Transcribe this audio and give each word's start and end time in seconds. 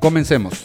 Comencemos. 0.00 0.62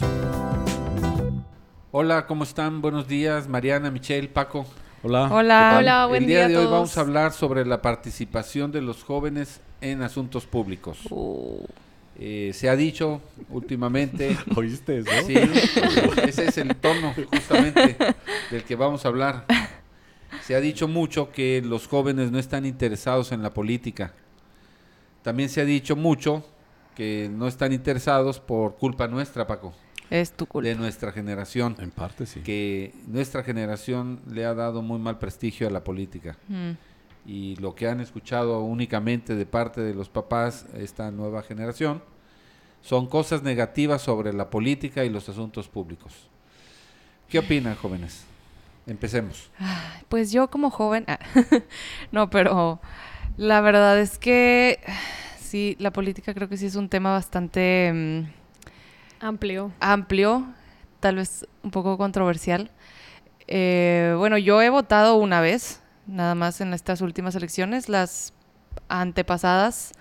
Hola, 1.92 2.26
¿cómo 2.26 2.42
están? 2.44 2.80
Buenos 2.80 3.06
días, 3.06 3.46
Mariana, 3.46 3.90
Michelle, 3.90 4.28
Paco. 4.28 4.64
Hola. 5.02 5.28
Hola. 5.30 5.76
Hola, 5.78 6.06
buen 6.06 6.22
El 6.22 6.28
día 6.28 6.38
día 6.38 6.46
a 6.46 6.48
de 6.48 6.56
hoy 6.56 6.72
vamos 6.72 6.96
a 6.96 7.02
hablar 7.02 7.32
sobre 7.34 7.66
la 7.66 7.82
participación 7.82 8.72
de 8.72 8.80
los 8.80 9.04
jóvenes 9.04 9.60
en 9.82 10.00
asuntos 10.00 10.46
públicos. 10.46 11.00
Eh, 12.18 12.52
se 12.54 12.70
ha 12.70 12.76
dicho 12.76 13.20
últimamente, 13.50 14.38
¿Oíste 14.56 15.00
eso? 15.00 15.10
sí, 15.26 15.34
ese 16.26 16.46
es 16.46 16.56
el 16.56 16.74
tono 16.74 17.12
justamente 17.30 17.94
del 18.50 18.64
que 18.64 18.74
vamos 18.74 19.04
a 19.04 19.08
hablar. 19.08 19.44
Se 20.40 20.54
ha 20.54 20.60
dicho 20.60 20.88
mucho 20.88 21.30
que 21.30 21.60
los 21.62 21.88
jóvenes 21.88 22.30
no 22.32 22.38
están 22.38 22.64
interesados 22.64 23.32
en 23.32 23.42
la 23.42 23.52
política. 23.52 24.14
También 25.22 25.50
se 25.50 25.60
ha 25.60 25.66
dicho 25.66 25.94
mucho 25.94 26.42
que 26.96 27.30
no 27.30 27.46
están 27.46 27.72
interesados 27.72 28.40
por 28.40 28.76
culpa 28.76 29.06
nuestra, 29.06 29.46
Paco, 29.46 29.72
Es 30.10 30.32
tu 30.32 30.46
culpa. 30.46 30.66
de 30.68 30.74
nuestra 30.74 31.12
generación, 31.12 31.76
En 31.78 31.90
parte 31.90 32.26
sí. 32.26 32.40
que 32.40 32.92
nuestra 33.06 33.44
generación 33.44 34.20
le 34.28 34.44
ha 34.46 34.54
dado 34.54 34.82
muy 34.82 34.98
mal 34.98 35.18
prestigio 35.18 35.68
a 35.68 35.70
la 35.70 35.84
política. 35.84 36.36
Mm. 36.48 36.70
Y 37.26 37.56
lo 37.56 37.74
que 37.74 37.86
han 37.88 38.00
escuchado 38.00 38.60
únicamente 38.62 39.34
de 39.34 39.46
parte 39.46 39.80
de 39.82 39.94
los 39.94 40.08
papás, 40.08 40.66
esta 40.74 41.10
nueva 41.10 41.42
generación, 41.42 42.02
son 42.82 43.06
cosas 43.08 43.42
negativas 43.42 44.00
sobre 44.00 44.32
la 44.32 44.48
política 44.48 45.04
y 45.04 45.10
los 45.10 45.28
asuntos 45.28 45.68
públicos. 45.68 46.12
¿Qué 47.28 47.40
opinan, 47.40 47.74
jóvenes? 47.74 48.24
Empecemos. 48.86 49.50
Pues 50.08 50.30
yo 50.30 50.48
como 50.48 50.70
joven, 50.70 51.04
ah, 51.08 51.18
no, 52.12 52.30
pero 52.30 52.80
la 53.36 53.60
verdad 53.60 53.98
es 53.98 54.18
que 54.18 54.78
sí, 55.46 55.76
la 55.78 55.92
política 55.92 56.34
creo 56.34 56.48
que 56.48 56.56
sí 56.56 56.66
es 56.66 56.76
un 56.76 56.88
tema 56.88 57.12
bastante 57.12 57.92
mm, 57.94 59.24
Amplio. 59.24 59.72
amplio, 59.80 60.46
tal 61.00 61.16
vez 61.16 61.46
un 61.62 61.70
poco 61.70 61.96
controversial. 61.96 62.70
Eh, 63.48 64.14
bueno, 64.18 64.38
yo 64.38 64.60
he 64.60 64.70
votado 64.70 65.16
una 65.16 65.40
vez, 65.40 65.80
nada 66.06 66.34
más 66.34 66.60
en 66.60 66.74
estas 66.74 67.00
últimas 67.00 67.34
elecciones, 67.34 67.88
las 67.88 68.32
antepasadas. 68.88 69.92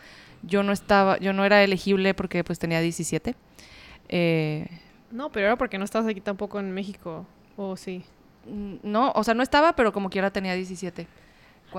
Yo 0.44 0.64
no 0.64 0.72
estaba, 0.74 1.18
yo 1.20 1.34
no 1.34 1.46
era 1.46 1.64
elegible 1.64 2.14
porque 2.14 2.44
pues 2.44 2.60
tenía 2.60 2.82
17. 2.82 3.36
Eh, 4.10 4.68
No, 5.12 5.32
pero 5.32 5.48
era 5.48 5.56
porque 5.56 5.78
no 5.78 5.86
estabas 5.86 6.08
aquí 6.10 6.22
tampoco 6.22 6.60
en 6.60 6.72
México. 6.72 7.26
¿O 7.58 7.78
sí? 7.78 8.04
Mm, 8.48 8.76
No, 8.84 9.12
o 9.16 9.24
sea, 9.24 9.34
no 9.34 9.44
estaba, 9.44 9.76
pero 9.76 9.92
como 9.94 10.10
quiera 10.10 10.32
tenía 10.32 10.54
17. 10.56 11.08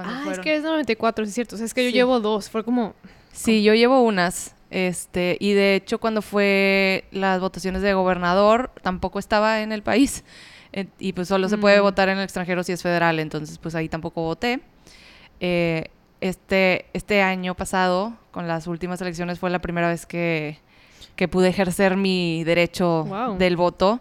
Cuando 0.03 0.13
Ah, 0.31 0.33
es 0.33 0.39
que 0.41 0.57
es 0.57 0.63
94, 0.63 1.25
sí 1.25 1.29
es 1.31 1.35
cierto. 1.35 1.55
O 1.55 1.59
sea, 1.59 1.65
es 1.67 1.73
que 1.75 1.85
yo 1.85 1.91
Sí. 1.91 1.95
llevo 1.97 2.21
dos. 2.21 2.51
Fue 2.51 2.63
como... 2.65 2.95
Sí, 3.33 3.63
yo 3.63 3.73
llevo 3.75 4.03
unas. 4.03 4.55
Este, 4.71 5.37
y 5.41 5.53
de 5.55 5.75
hecho, 5.75 5.99
cuando 5.99 6.21
fue 6.23 7.05
las 7.13 7.41
votaciones 7.41 7.81
de 7.83 7.95
gobernador, 7.95 8.71
tampoco 8.83 9.19
estaba 9.19 9.63
en 9.63 9.73
el 9.73 9.83
país. 9.83 10.23
Eh, 10.73 10.87
y 10.99 11.13
pues 11.15 11.29
solo 11.29 11.49
se 11.49 11.57
puede 11.57 11.79
Mm. 11.81 11.83
votar 11.83 12.09
en 12.11 12.19
el 12.19 12.25
extranjero 12.25 12.63
si 12.63 12.73
es 12.73 12.83
federal, 12.83 13.19
entonces 13.21 13.57
pues 13.59 13.75
ahí 13.75 13.89
tampoco 13.89 14.23
voté. 14.23 14.61
Eh, 15.41 15.87
este, 16.21 16.87
este 16.93 17.23
año 17.23 17.55
pasado, 17.55 18.15
con 18.33 18.49
las 18.49 18.67
últimas 18.67 19.01
elecciones, 19.01 19.39
fue 19.39 19.49
la 19.51 19.61
primera 19.61 19.89
vez 19.89 20.05
que, 20.07 20.59
que 21.15 21.29
pude 21.29 21.49
ejercer 21.49 21.97
mi 21.97 22.43
derecho 22.45 23.05
Wow. 23.05 23.39
del 23.39 23.57
voto. 23.57 24.01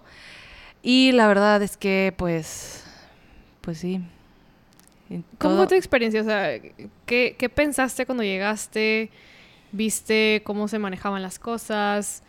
Y 0.82 1.12
la 1.14 1.28
verdad 1.28 1.62
es 1.62 1.78
que, 1.78 2.14
pues, 2.18 2.84
pues 3.62 3.78
sí. 3.78 4.02
¿Cómo 5.38 5.58
fue 5.58 5.68
tu 5.68 5.76
experiencia? 5.76 6.22
O 6.22 6.26
sea, 6.26 6.60
¿qué, 7.06 7.36
qué 7.38 7.50
pensaste 7.50 8.06
cuando 8.06 8.24
llegaste? 8.24 9.12
¿Viste 9.72 10.42
cómo 10.44 10.68
se 10.68 10.80
manejaban 10.80 11.22
las 11.22 11.38
cosas? 11.38 12.24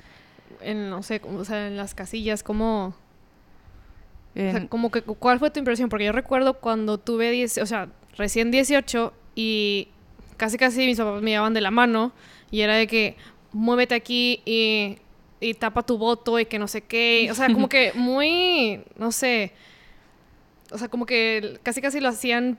En, 0.60 0.90
no 0.90 1.02
sé, 1.02 1.20
o 1.24 1.44
sea, 1.44 1.68
en 1.68 1.76
las 1.76 1.94
casillas, 1.94 2.42
¿cómo...? 2.42 2.94
O 4.34 4.38
sea, 4.38 4.68
como 4.68 4.90
que, 4.90 5.00
¿cuál 5.00 5.38
fue 5.38 5.50
tu 5.50 5.60
impresión? 5.60 5.88
Porque 5.88 6.04
yo 6.04 6.12
recuerdo 6.12 6.60
cuando 6.60 6.98
tuve 6.98 7.30
10, 7.30 7.56
o 7.56 7.66
sea, 7.66 7.88
recién 8.18 8.50
18 8.50 9.14
y 9.34 9.88
casi 10.36 10.58
casi 10.58 10.84
mis 10.84 10.98
papás 10.98 11.22
me 11.22 11.30
llevaban 11.30 11.54
de 11.54 11.62
la 11.62 11.70
mano 11.70 12.12
y 12.50 12.60
era 12.60 12.74
de 12.74 12.86
que 12.86 13.16
muévete 13.52 13.94
aquí 13.94 14.42
y, 14.44 14.98
y 15.40 15.54
tapa 15.54 15.82
tu 15.84 15.96
voto 15.96 16.38
y 16.38 16.44
que 16.44 16.58
no 16.58 16.68
sé 16.68 16.82
qué. 16.82 17.28
O 17.30 17.34
sea, 17.34 17.46
como 17.50 17.68
que 17.70 17.92
muy, 17.94 18.82
no 18.98 19.10
sé, 19.10 19.54
o 20.70 20.78
sea, 20.78 20.88
como 20.88 21.06
que 21.06 21.58
casi 21.62 21.80
casi 21.80 22.00
lo 22.00 22.08
hacían 22.08 22.58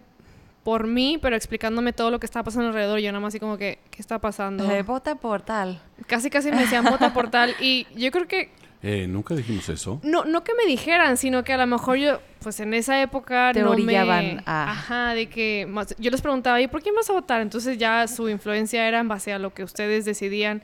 por 0.68 0.86
mí, 0.86 1.18
pero 1.22 1.34
explicándome 1.38 1.94
todo 1.94 2.12
lo 2.12 2.20
que 2.20 2.26
estaba 2.26 2.44
pasando 2.44 2.68
alrededor. 2.68 3.00
Y 3.00 3.04
yo 3.04 3.12
nada 3.14 3.22
más 3.22 3.30
así 3.32 3.40
como 3.40 3.58
que, 3.58 3.80
¿qué 3.90 4.02
está 4.02 4.20
pasando? 4.20 4.70
eh, 4.70 4.82
vota 4.84 5.16
por 5.16 5.42
tal. 5.42 5.82
Casi 6.08 6.30
casi 6.30 6.52
me 6.52 6.58
decían 6.60 6.84
vota 6.84 7.14
por 7.14 7.30
tal. 7.30 7.56
Y 7.62 7.88
yo 7.96 8.12
creo 8.12 8.28
que 8.28 8.50
Eh, 8.84 9.08
Nunca 9.08 9.34
dijimos 9.34 9.70
eso. 9.70 10.02
no, 10.04 10.26
no 10.26 10.44
que 10.44 10.52
me 10.56 10.66
dijeran, 10.66 11.16
sino 11.16 11.46
que 11.46 11.54
a 11.54 11.58
lo 11.58 11.66
mejor 11.68 11.96
yo, 12.00 12.20
pues 12.44 12.60
en 12.60 12.74
esa 12.74 13.02
época 13.02 13.52
Te 13.54 13.62
no 13.62 13.72
orillaban 13.72 14.36
me... 14.36 14.44
a- 14.46 14.72
Ajá, 14.72 15.14
de 15.14 15.30
que... 15.30 15.66
más- 15.70 15.96
yo 16.00 16.12
les 16.12 16.22
preguntaba, 16.22 16.60
¿y 16.60 16.68
por 16.68 16.84
quién 16.84 16.96
vas 16.96 17.10
a 17.10 17.14
votar? 17.14 17.40
Entonces 17.40 17.78
ya 17.78 18.06
su 18.10 18.28
influencia 18.28 18.86
era 18.90 19.00
en 19.00 19.08
base 19.08 19.32
a 19.32 19.40
lo 19.40 19.54
que 19.54 19.64
ustedes 19.64 20.04
decidían. 20.04 20.64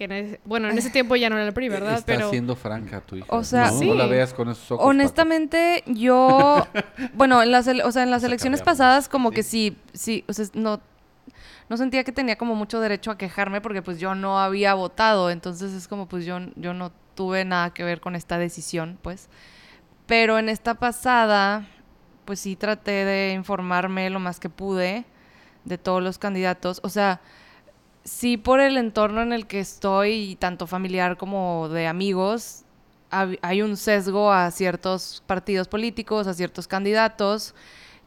Que 0.00 0.04
en 0.04 0.12
ese- 0.12 0.40
bueno, 0.46 0.70
en 0.70 0.78
ese 0.78 0.88
tiempo 0.88 1.14
ya 1.14 1.28
no 1.28 1.36
era 1.36 1.46
el 1.46 1.52
PRI, 1.52 1.68
¿verdad? 1.68 1.92
Está 1.98 2.06
Pero... 2.06 2.30
siendo 2.30 2.56
franca 2.56 3.02
tu 3.02 3.16
hija. 3.16 3.26
O 3.28 3.44
sea- 3.44 3.70
no, 3.70 3.78
Sí. 3.78 3.86
no 3.86 3.92
la 3.92 4.06
veas 4.06 4.32
con 4.32 4.48
esos 4.48 4.64
ojos. 4.70 4.78
Paco. 4.78 4.88
Honestamente, 4.88 5.84
yo, 5.88 6.66
bueno, 7.12 7.42
en 7.42 7.52
las, 7.52 7.68
o 7.68 7.92
sea, 7.92 8.02
en 8.02 8.10
las 8.10 8.22
Se 8.22 8.28
elecciones 8.28 8.62
pasadas 8.62 9.10
como 9.10 9.30
que 9.30 9.42
sí, 9.42 9.76
sí, 9.92 10.24
o 10.26 10.32
sea, 10.32 10.46
no, 10.54 10.80
no 11.68 11.76
sentía 11.76 12.02
que 12.02 12.12
tenía 12.12 12.36
como 12.36 12.54
mucho 12.54 12.80
derecho 12.80 13.10
a 13.10 13.18
quejarme 13.18 13.60
porque 13.60 13.82
pues 13.82 13.98
yo 14.00 14.14
no 14.14 14.40
había 14.40 14.72
votado, 14.72 15.28
entonces 15.30 15.74
es 15.74 15.86
como 15.86 16.06
pues 16.08 16.24
yo, 16.24 16.38
yo 16.56 16.72
no 16.72 16.92
tuve 17.14 17.44
nada 17.44 17.74
que 17.74 17.84
ver 17.84 18.00
con 18.00 18.16
esta 18.16 18.38
decisión, 18.38 18.98
pues. 19.02 19.28
Pero 20.06 20.38
en 20.38 20.48
esta 20.48 20.76
pasada, 20.76 21.66
pues 22.24 22.40
sí 22.40 22.56
traté 22.56 23.04
de 23.04 23.32
informarme 23.34 24.08
lo 24.08 24.18
más 24.18 24.40
que 24.40 24.48
pude 24.48 25.04
de 25.66 25.76
todos 25.76 26.02
los 26.02 26.16
candidatos, 26.16 26.80
o 26.82 26.88
sea, 26.88 27.20
sí 28.04 28.36
por 28.36 28.60
el 28.60 28.76
entorno 28.76 29.22
en 29.22 29.32
el 29.32 29.46
que 29.46 29.60
estoy, 29.60 30.36
tanto 30.38 30.66
familiar 30.66 31.16
como 31.16 31.68
de 31.68 31.86
amigos, 31.86 32.64
hay 33.10 33.62
un 33.62 33.76
sesgo 33.76 34.32
a 34.32 34.50
ciertos 34.50 35.22
partidos 35.26 35.66
políticos, 35.66 36.26
a 36.26 36.34
ciertos 36.34 36.68
candidatos, 36.68 37.54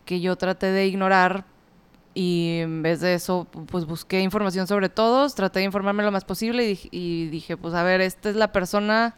que 0.05 0.21
yo 0.21 0.37
traté 0.37 0.67
de 0.67 0.87
ignorar 0.87 1.45
y 2.13 2.59
en 2.61 2.83
vez 2.83 3.01
de 3.01 3.15
eso, 3.15 3.47
pues 3.67 3.85
busqué 3.85 4.21
información 4.21 4.67
sobre 4.67 4.87
todos, 4.87 5.35
traté 5.35 5.59
de 5.59 5.65
informarme 5.65 6.03
lo 6.03 6.11
más 6.11 6.23
posible 6.23 6.71
y, 6.71 6.89
y 6.91 7.27
dije, 7.27 7.57
pues 7.57 7.73
a 7.73 7.83
ver, 7.83 8.01
esta 8.01 8.29
es 8.29 8.35
la 8.35 8.51
persona 8.51 9.15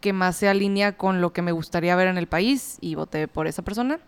que 0.00 0.12
más 0.12 0.36
se 0.36 0.48
alinea 0.48 0.96
con 0.96 1.20
lo 1.20 1.32
que 1.32 1.42
me 1.42 1.52
gustaría 1.52 1.96
ver 1.96 2.08
en 2.08 2.18
el 2.18 2.26
país 2.26 2.76
y 2.80 2.96
voté 2.96 3.28
por 3.28 3.46
esa 3.46 3.62
persona. 3.62 4.00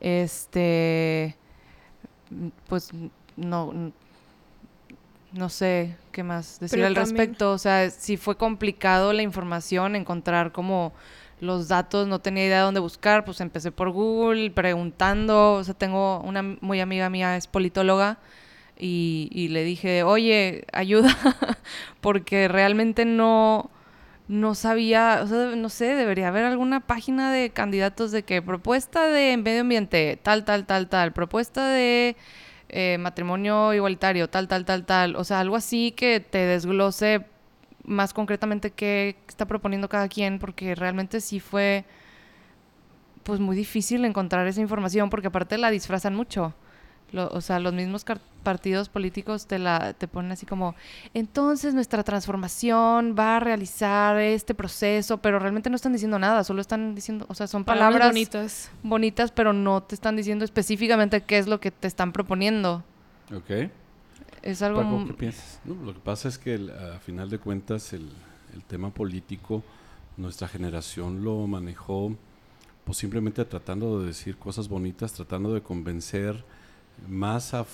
Este, 0.00 1.36
pues 2.68 2.90
no, 3.36 3.92
no 5.32 5.48
sé 5.48 5.96
qué 6.12 6.22
más 6.22 6.58
decir 6.60 6.76
Pero 6.78 6.86
al 6.88 6.94
también- 6.94 7.16
respecto. 7.16 7.52
O 7.52 7.58
sea, 7.58 7.90
si 7.90 8.16
fue 8.16 8.36
complicado 8.36 9.12
la 9.12 9.22
información, 9.22 9.94
encontrar 9.96 10.52
como 10.52 10.92
los 11.40 11.68
datos, 11.68 12.08
no 12.08 12.18
tenía 12.20 12.44
idea 12.46 12.58
de 12.58 12.62
dónde 12.64 12.80
buscar, 12.80 13.24
pues 13.24 13.40
empecé 13.40 13.70
por 13.70 13.90
Google 13.90 14.50
preguntando. 14.50 15.54
O 15.54 15.64
sea, 15.64 15.74
tengo 15.74 16.20
una 16.20 16.42
muy 16.60 16.80
amiga 16.80 17.08
mía, 17.10 17.36
es 17.36 17.46
politóloga, 17.46 18.18
y, 18.76 19.28
y 19.32 19.48
le 19.48 19.64
dije, 19.64 20.02
oye, 20.02 20.64
ayuda, 20.72 21.16
porque 22.00 22.48
realmente 22.48 23.04
no, 23.04 23.70
no 24.28 24.54
sabía, 24.54 25.20
o 25.22 25.26
sea, 25.26 25.56
no 25.56 25.68
sé, 25.68 25.94
debería 25.94 26.28
haber 26.28 26.44
alguna 26.44 26.80
página 26.80 27.32
de 27.32 27.50
candidatos 27.50 28.10
de 28.12 28.22
que 28.24 28.40
propuesta 28.42 29.06
de 29.08 29.36
medio 29.36 29.62
ambiente, 29.62 30.18
tal, 30.22 30.44
tal, 30.44 30.64
tal, 30.66 30.88
tal, 30.88 31.12
propuesta 31.12 31.68
de 31.68 32.16
eh, 32.68 32.98
matrimonio 32.98 33.72
igualitario, 33.74 34.28
tal, 34.28 34.48
tal, 34.48 34.64
tal, 34.64 34.84
tal. 34.84 35.16
O 35.16 35.24
sea, 35.24 35.40
algo 35.40 35.56
así 35.56 35.92
que 35.92 36.20
te 36.20 36.38
desglose 36.38 37.24
más 37.84 38.12
concretamente 38.12 38.70
qué 38.70 39.16
está 39.28 39.46
proponiendo 39.46 39.88
cada 39.88 40.08
quien, 40.08 40.38
porque 40.38 40.74
realmente 40.74 41.20
sí 41.20 41.40
fue 41.40 41.84
pues 43.22 43.40
muy 43.40 43.56
difícil 43.56 44.04
encontrar 44.04 44.46
esa 44.46 44.60
información, 44.60 45.10
porque 45.10 45.28
aparte 45.28 45.58
la 45.58 45.70
disfrazan 45.70 46.14
mucho. 46.14 46.54
O 47.14 47.40
sea, 47.40 47.58
los 47.58 47.72
mismos 47.72 48.04
partidos 48.48 48.88
políticos 48.88 49.46
te 49.46 49.58
la 49.58 49.92
te 49.92 50.08
ponen 50.08 50.32
así 50.32 50.46
como, 50.46 50.74
entonces 51.12 51.74
nuestra 51.74 52.02
transformación 52.02 53.14
va 53.18 53.36
a 53.36 53.40
realizar 53.40 54.16
este 54.18 54.54
proceso, 54.54 55.18
pero 55.18 55.38
realmente 55.38 55.68
no 55.68 55.76
están 55.76 55.92
diciendo 55.92 56.18
nada, 56.18 56.44
solo 56.44 56.62
están 56.62 56.94
diciendo, 56.94 57.26
o 57.28 57.34
sea, 57.34 57.46
son 57.46 57.64
palabras, 57.64 58.08
bonitas. 58.08 58.70
bonitas, 58.82 59.32
pero 59.32 59.52
no 59.52 59.82
te 59.82 59.94
están 59.94 60.16
diciendo 60.16 60.46
específicamente 60.46 61.20
qué 61.20 61.36
es 61.36 61.46
lo 61.46 61.60
que 61.60 61.70
te 61.70 61.86
están 61.86 62.12
proponiendo. 62.12 62.82
Ok. 63.36 63.70
Es 64.42 64.62
algo 64.62 64.80
Paco, 64.82 64.96
m- 64.96 65.06
¿qué 65.08 65.12
piensas? 65.14 65.60
No, 65.66 65.74
lo 65.84 65.92
que 65.92 66.00
pasa 66.00 66.28
es 66.28 66.38
que 66.38 66.54
el- 66.54 66.70
a 66.70 66.98
final 67.00 67.28
de 67.28 67.38
cuentas 67.38 67.92
el, 67.92 68.08
el 68.54 68.62
tema 68.64 68.88
político, 68.90 69.62
nuestra 70.16 70.48
generación 70.48 71.22
lo 71.22 71.46
manejó 71.46 72.16
pues 72.84 72.96
simplemente 72.96 73.44
tratando 73.44 74.00
de 74.00 74.06
decir 74.06 74.38
cosas 74.38 74.66
bonitas, 74.68 75.12
tratando 75.12 75.52
de 75.52 75.60
convencer 75.60 76.42
más 77.06 77.52
a, 77.52 77.66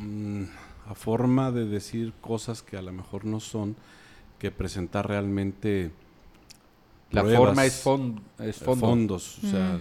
mm, 0.00 0.44
a 0.90 0.94
forma 0.94 1.50
de 1.52 1.66
decir 1.66 2.12
cosas 2.20 2.62
que 2.62 2.76
a 2.76 2.82
lo 2.82 2.92
mejor 2.92 3.24
no 3.24 3.40
son, 3.40 3.76
que 4.38 4.50
presentar 4.50 5.06
realmente 5.08 5.90
La 7.10 7.22
pruebas, 7.22 7.48
forma 7.48 7.66
es, 7.66 7.84
fon- 7.84 8.20
es 8.38 8.60
eh, 8.60 8.64
fondo. 8.64 8.86
fondos, 8.86 9.38
o 9.44 9.46
sea, 9.48 9.78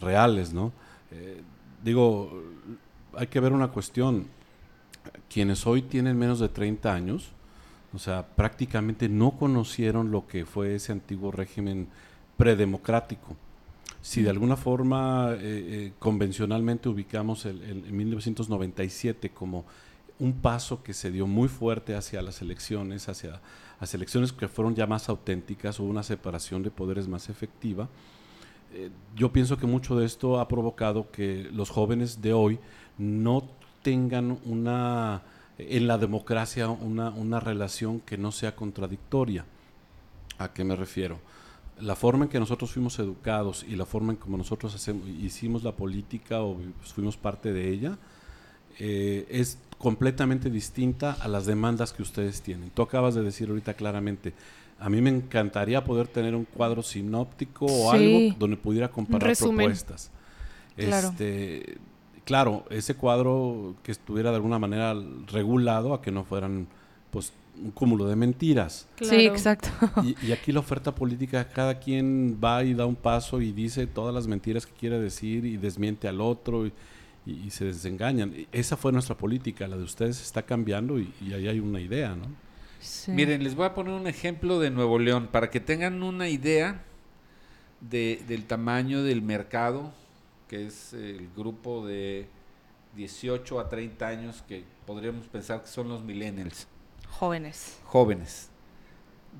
reales, 0.00 0.52
¿no? 0.52 0.72
Eh, 1.10 1.40
digo, 1.82 2.42
hay 3.16 3.26
que 3.28 3.40
ver 3.40 3.52
una 3.52 3.68
cuestión. 3.68 4.26
Quienes 5.28 5.66
hoy 5.66 5.82
tienen 5.82 6.18
menos 6.18 6.38
de 6.40 6.48
30 6.48 6.94
años, 6.94 7.30
o 7.92 7.98
sea, 7.98 8.26
prácticamente 8.26 9.08
no 9.08 9.32
conocieron 9.32 10.10
lo 10.10 10.26
que 10.26 10.44
fue 10.46 10.74
ese 10.74 10.92
antiguo 10.92 11.30
régimen 11.30 11.88
predemocrático. 12.36 13.36
Si 14.04 14.20
de 14.22 14.28
alguna 14.28 14.56
forma 14.56 15.30
eh, 15.32 15.38
eh, 15.42 15.92
convencionalmente 15.98 16.90
ubicamos 16.90 17.46
el, 17.46 17.62
el- 17.62 17.84
en 17.86 17.96
1997 17.96 19.30
como 19.30 19.64
un 20.18 20.34
paso 20.34 20.82
que 20.82 20.92
se 20.92 21.10
dio 21.10 21.26
muy 21.26 21.48
fuerte 21.48 21.94
hacia 21.96 22.20
las 22.22 22.42
elecciones, 22.42 23.08
hacia, 23.08 23.40
hacia 23.80 23.96
elecciones 23.96 24.32
que 24.32 24.46
fueron 24.46 24.74
ya 24.74 24.86
más 24.86 25.08
auténticas, 25.08 25.80
hubo 25.80 25.88
una 25.88 26.02
separación 26.02 26.62
de 26.62 26.70
poderes 26.70 27.08
más 27.08 27.30
efectiva, 27.30 27.88
eh, 28.74 28.90
yo 29.16 29.32
pienso 29.32 29.56
que 29.56 29.66
mucho 29.66 29.96
de 29.96 30.04
esto 30.04 30.38
ha 30.38 30.48
provocado 30.48 31.10
que 31.10 31.48
los 31.52 31.70
jóvenes 31.70 32.20
de 32.20 32.32
hoy 32.34 32.58
no 32.98 33.44
tengan 33.82 34.38
una, 34.44 35.22
en 35.58 35.86
la 35.86 35.96
democracia, 35.98 36.68
una, 36.68 37.10
una 37.10 37.40
relación 37.40 38.00
que 38.00 38.18
no 38.18 38.32
sea 38.32 38.54
contradictoria. 38.54 39.46
¿A 40.38 40.52
qué 40.52 40.64
me 40.64 40.76
refiero? 40.76 41.18
La 41.80 41.96
forma 41.96 42.24
en 42.24 42.30
que 42.30 42.38
nosotros 42.38 42.70
fuimos 42.72 42.98
educados 42.98 43.64
y 43.68 43.74
la 43.76 43.84
forma 43.84 44.12
en 44.12 44.18
como 44.18 44.36
nosotros 44.36 44.74
hacemos, 44.74 45.08
hicimos 45.08 45.64
la 45.64 45.72
política 45.72 46.40
o 46.42 46.56
fuimos 46.94 47.16
parte 47.16 47.52
de 47.52 47.68
ella 47.68 47.98
eh, 48.78 49.26
es 49.28 49.58
completamente 49.78 50.50
distinta 50.50 51.16
a 51.20 51.28
las 51.28 51.46
demandas 51.46 51.92
que 51.92 52.02
ustedes 52.02 52.42
tienen. 52.42 52.70
Tú 52.70 52.82
acabas 52.82 53.14
de 53.14 53.22
decir 53.22 53.48
ahorita 53.48 53.74
claramente, 53.74 54.32
a 54.78 54.88
mí 54.88 55.00
me 55.00 55.10
encantaría 55.10 55.84
poder 55.84 56.08
tener 56.08 56.34
un 56.34 56.44
cuadro 56.44 56.82
sinóptico 56.82 57.66
o 57.66 57.92
Sí. 57.92 57.96
algo 57.96 58.36
donde 58.38 58.56
pudiera 58.56 58.90
comparar 58.90 59.28
resumen. 59.28 59.66
propuestas. 59.66 60.10
Claro. 60.76 61.08
Este, 61.08 61.78
claro, 62.24 62.64
ese 62.70 62.94
cuadro 62.94 63.74
que 63.82 63.92
estuviera 63.92 64.30
de 64.30 64.36
alguna 64.36 64.58
manera 64.58 64.94
regulado 65.30 65.94
a 65.94 66.02
que 66.02 66.10
no 66.10 66.24
fueran 66.24 66.66
pues 67.10 67.32
un 67.62 67.70
cúmulo 67.70 68.06
de 68.06 68.16
mentiras. 68.16 68.86
Sí, 69.00 69.26
exacto. 69.26 69.68
Y, 70.02 70.16
y 70.26 70.32
aquí 70.32 70.50
la 70.52 70.60
oferta 70.60 70.94
política, 70.94 71.48
cada 71.48 71.78
quien 71.78 72.38
va 72.42 72.64
y 72.64 72.74
da 72.74 72.84
un 72.86 72.96
paso 72.96 73.40
y 73.40 73.52
dice 73.52 73.86
todas 73.86 74.14
las 74.14 74.26
mentiras 74.26 74.66
que 74.66 74.72
quiere 74.72 74.98
decir 74.98 75.44
y 75.44 75.56
desmiente 75.56 76.08
al 76.08 76.20
otro 76.20 76.66
y, 76.66 76.72
y- 77.26 77.44
y 77.46 77.50
se 77.50 77.64
desengañan. 77.66 78.34
Esa 78.52 78.76
fue 78.76 78.92
nuestra 78.92 79.16
política, 79.16 79.66
la 79.68 79.76
de 79.76 79.84
ustedes 79.84 80.20
está 80.20 80.42
cambiando 80.42 80.98
y, 80.98 81.12
y 81.20 81.32
ahí 81.32 81.46
hay 81.48 81.60
una 81.60 81.80
idea, 81.80 82.14
¿no? 82.16 82.26
Sí. 82.80 83.12
Miren, 83.12 83.42
les 83.44 83.54
voy 83.54 83.64
a 83.66 83.72
poner 83.74 83.94
un 83.94 84.06
ejemplo 84.06 84.58
de 84.60 84.70
Nuevo 84.70 84.98
León 84.98 85.28
para 85.32 85.48
que 85.50 85.60
tengan 85.60 86.02
una 86.02 86.28
idea 86.28 86.82
de- 87.80 88.22
del 88.28 88.44
tamaño 88.44 89.02
del 89.02 89.22
mercado, 89.22 89.92
que 90.48 90.66
es 90.66 90.92
el 90.92 91.28
grupo 91.36 91.86
de 91.86 92.26
18 92.96 93.58
a 93.60 93.68
30 93.68 94.06
años 94.06 94.42
que 94.46 94.64
podríamos 94.86 95.26
pensar 95.28 95.62
que 95.62 95.68
son 95.68 95.88
los 95.88 96.04
millennials, 96.04 96.66
Jóvenes. 97.18 97.78
jóvenes. 97.84 98.50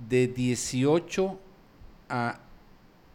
De 0.09 0.29
18 0.29 1.38
a 2.09 2.41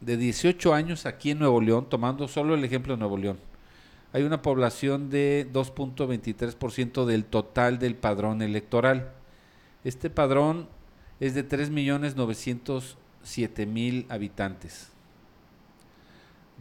de 0.02 0.18
18 0.18 0.74
años 0.74 1.06
aquí 1.06 1.32
en 1.32 1.40
Nuevo 1.40 1.62
León, 1.62 1.88
tomando 1.90 2.28
solo 2.28 2.54
el 2.56 2.64
ejemplo 2.64 2.94
de 2.94 3.00
Nuevo 3.00 3.18
León, 3.18 3.40
hay 4.14 4.24
una 4.24 4.42
población 4.42 5.10
de 5.10 5.46
2.23% 5.52 7.04
del 7.06 7.26
total 7.26 7.80
del 7.80 7.96
padrón 7.96 8.42
electoral. 8.42 9.12
Este 9.84 10.10
padrón 10.10 10.70
es 11.20 11.36
de 11.36 11.46
3.907.000 11.48 14.06
habitantes. 14.10 14.90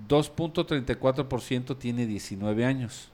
2.34% 0.08 1.78
tiene 1.78 2.06
19 2.06 2.64
años. 2.64 3.10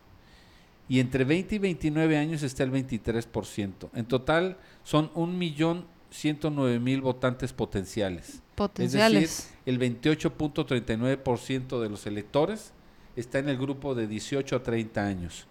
Y 0.89 1.01
entre 1.01 1.25
20 1.25 1.55
y 1.55 1.59
29 1.59 2.19
años 2.19 2.43
está 2.43 2.63
el 2.63 2.73
23%. 2.73 3.89
En 3.95 4.05
total 4.05 4.59
son 4.83 5.11
1.109.000 5.15 7.01
votantes 7.01 7.53
potenciales. 7.53 8.43
Potenciales. 8.55 9.23
Es 9.23 9.37
decir, 9.39 9.55
el 9.67 9.79
28.39% 10.03 11.81
de 11.81 11.89
los 11.89 12.07
electores 12.07 12.73
está 13.17 13.39
en 13.39 13.49
el 13.49 13.57
grupo 13.57 13.95
de 13.95 14.07
18 14.07 14.57
a 14.57 14.63
30 14.63 15.07
años. 15.07 15.47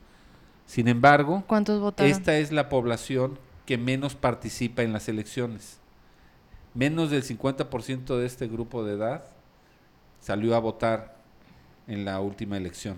Sin 0.66 0.88
embargo, 0.88 1.44
¿Cuántos 1.48 1.82
votaron? 1.82 2.12
esta 2.12 2.38
es 2.38 2.52
la 2.52 2.70
población 2.70 3.40
que 3.66 3.78
menos 3.78 4.16
participa 4.16 4.84
en 4.84 4.94
las 4.94 5.10
elecciones. 5.10 5.80
Menos 6.74 7.12
del 7.12 7.24
50% 7.24 8.18
de 8.18 8.26
este 8.26 8.48
grupo 8.48 8.84
de 8.84 8.94
edad 8.94 9.24
salió 10.20 10.56
a 10.56 10.60
votar 10.60 11.18
en 11.88 12.06
la 12.06 12.20
última 12.20 12.58
elección. 12.58 12.98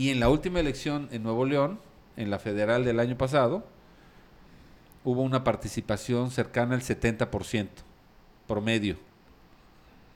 Y 0.00 0.08
en 0.08 0.18
la 0.18 0.30
última 0.30 0.60
elección 0.60 1.10
en 1.12 1.22
Nuevo 1.22 1.44
León, 1.44 1.78
en 2.16 2.30
la 2.30 2.38
federal 2.38 2.86
del 2.86 3.00
año 3.00 3.18
pasado, 3.18 3.66
hubo 5.04 5.20
una 5.20 5.44
participación 5.44 6.30
cercana 6.30 6.74
al 6.74 6.80
70% 6.80 7.68
promedio. 8.48 8.96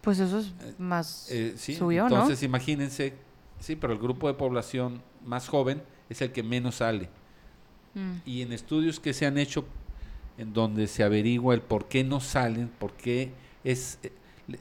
Pues 0.00 0.20
eso 0.20 0.38
es 0.38 0.54
más 0.78 1.28
Eh, 1.30 1.52
sí, 1.58 1.74
subió, 1.74 2.04
entonces 2.04 2.42
imagínense, 2.42 3.12
sí, 3.60 3.76
pero 3.76 3.92
el 3.92 3.98
grupo 3.98 4.26
de 4.26 4.32
población 4.32 5.02
más 5.22 5.48
joven 5.48 5.82
es 6.08 6.22
el 6.22 6.32
que 6.32 6.42
menos 6.42 6.76
sale. 6.76 7.10
Mm. 7.92 8.12
Y 8.24 8.40
en 8.40 8.52
estudios 8.54 8.98
que 8.98 9.12
se 9.12 9.26
han 9.26 9.36
hecho 9.36 9.66
en 10.38 10.54
donde 10.54 10.86
se 10.86 11.04
averigua 11.04 11.52
el 11.52 11.60
por 11.60 11.88
qué 11.88 12.04
no 12.04 12.20
salen, 12.20 12.70
por 12.78 12.94
qué 12.94 13.32
es 13.64 13.98
eh, 14.02 14.12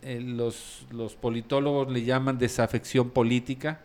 eh, 0.01 0.19
los, 0.19 0.85
los 0.91 1.15
politólogos 1.15 1.89
le 1.89 2.03
llaman 2.03 2.37
desafección 2.37 3.09
política 3.09 3.79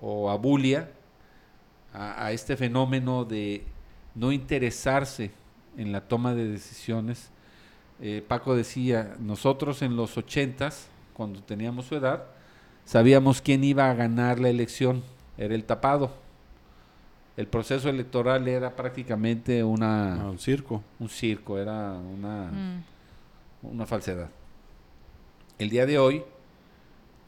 o 0.00 0.30
abulia 0.30 0.90
a, 1.92 2.26
a 2.26 2.32
este 2.32 2.56
fenómeno 2.56 3.24
de 3.24 3.64
no 4.14 4.32
interesarse 4.32 5.30
en 5.76 5.92
la 5.92 6.00
toma 6.02 6.34
de 6.34 6.48
decisiones. 6.48 7.30
Eh, 8.00 8.22
Paco 8.26 8.54
decía, 8.54 9.16
nosotros 9.18 9.82
en 9.82 9.96
los 9.96 10.16
ochentas, 10.18 10.88
cuando 11.14 11.42
teníamos 11.42 11.86
su 11.86 11.96
edad, 11.96 12.24
sabíamos 12.84 13.40
quién 13.40 13.64
iba 13.64 13.90
a 13.90 13.94
ganar 13.94 14.38
la 14.38 14.48
elección, 14.50 15.02
era 15.38 15.54
el 15.54 15.64
tapado. 15.64 16.12
El 17.36 17.46
proceso 17.46 17.88
electoral 17.90 18.48
era 18.48 18.74
prácticamente 18.76 19.62
una, 19.62 20.22
Ah, 20.22 20.30
un 20.30 20.38
circo. 20.38 20.82
un 20.98 21.08
circo, 21.10 21.58
era 21.58 21.92
una, 21.92 22.50
Mm. 22.50 22.82
una 23.62 23.86
falsedad. 23.86 24.30
El 25.58 25.68
día 25.70 25.84
de 25.86 25.98
hoy 25.98 26.22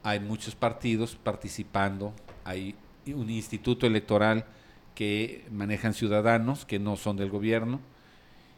hay 0.02 0.20
muchos 0.20 0.54
partidos 0.54 1.14
participando, 1.16 2.12
hay 2.48 2.74
un 3.06 3.28
instituto 3.28 3.86
electoral 3.86 4.46
que 4.94 5.44
manejan 5.50 5.92
ciudadanos 5.92 6.64
que 6.64 6.78
no 6.78 6.96
son 6.96 7.18
del 7.18 7.30
gobierno 7.30 7.80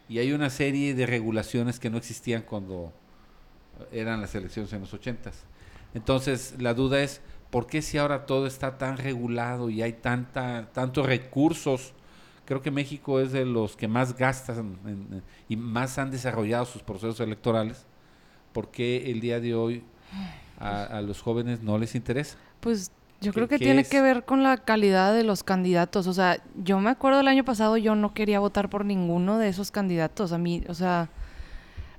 y 0.07 0.19
hay 0.19 0.31
una 0.31 0.49
serie 0.49 0.95
de 0.95 1.05
regulaciones 1.05 1.77
que 1.77 1.89
no 1.89 1.97
existían 1.97 2.41
cuando 2.41 2.93
eran 3.91 4.21
las 4.21 4.33
elecciones 4.33 4.71
en 4.71 4.79
los 4.79 4.93
ochentas. 4.93 5.43
Entonces 5.93 6.55
la 6.59 6.73
duda 6.73 7.01
es, 7.01 7.21
¿por 7.49 7.67
qué 7.67 7.81
si 7.81 7.97
ahora 7.97 8.25
todo 8.25 8.47
está 8.47 8.77
tan 8.77 8.95
regulado 8.95 9.69
y 9.69 9.81
hay 9.81 9.93
tanta, 9.93 10.69
tantos 10.71 11.05
recursos? 11.05 11.93
Creo 12.45 12.61
que 12.61 12.71
México 12.71 13.19
es 13.19 13.33
de 13.33 13.45
los 13.45 13.75
que 13.75 13.89
más 13.89 14.15
gastan 14.15 14.77
y 15.49 15.57
más 15.57 15.97
han 15.97 16.11
desarrollado 16.11 16.63
sus 16.63 16.81
procesos 16.81 17.19
electorales. 17.19 17.85
¿Por 18.53 18.71
qué 18.71 19.11
el 19.11 19.19
día 19.19 19.41
de 19.41 19.53
hoy 19.53 19.83
a, 20.59 20.83
a 20.83 21.01
los 21.01 21.21
jóvenes 21.21 21.61
no 21.61 21.77
les 21.77 21.93
interesa? 21.93 22.37
Pues 22.61 22.91
yo 23.21 23.31
¿Qué- 23.31 23.35
creo 23.35 23.47
que 23.47 23.59
tiene 23.59 23.81
es? 23.81 23.89
que 23.89 24.01
ver 24.01 24.25
con 24.25 24.43
la 24.43 24.57
calidad 24.57 25.13
de 25.13 25.23
los 25.23 25.43
candidatos. 25.43 26.07
O 26.07 26.13
sea, 26.13 26.41
yo 26.55 26.79
me 26.79 26.89
acuerdo 26.89 27.19
el 27.21 27.27
año 27.27 27.45
pasado 27.45 27.77
yo 27.77 27.95
no 27.95 28.13
quería 28.13 28.39
votar 28.39 28.69
por 28.69 28.83
ninguno 28.85 29.37
de 29.37 29.47
esos 29.47 29.71
candidatos. 29.71 30.31
A 30.33 30.37
mí, 30.37 30.63
o 30.67 30.73
sea, 30.73 31.09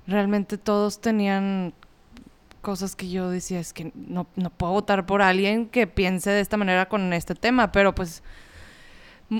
realmente 0.05 0.57
todos 0.57 0.99
tenían 1.01 1.73
cosas 2.61 2.95
que 2.95 3.09
yo 3.09 3.29
decía, 3.29 3.59
es 3.59 3.73
que 3.73 3.91
no, 3.95 4.27
no 4.35 4.49
puedo 4.49 4.73
votar 4.73 5.05
por 5.05 5.21
alguien 5.21 5.67
que 5.67 5.85
piense 5.87 6.29
de 6.29 6.39
esta 6.41 6.55
manera 6.57 6.87
con 6.87 7.11
este 7.13 7.35
tema, 7.35 7.71
pero 7.71 7.93
pues 7.95 8.23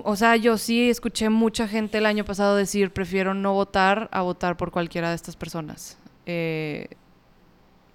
O 0.04 0.16
sea, 0.16 0.36
yo 0.38 0.58
sí 0.58 0.90
escuché 0.90 1.30
mucha 1.30 1.68
gente 1.68 2.00
el 2.00 2.06
año 2.08 2.26
pasado 2.26 2.56
decir, 2.56 2.92
prefiero 2.92 3.34
no 3.36 3.54
votar 3.54 4.10
a 4.12 4.22
votar 4.24 4.58
por 4.58 4.72
cualquiera 4.72 5.10
de 5.10 5.16
estas 5.16 5.36
personas. 5.36 5.98
Eh, 6.26 6.88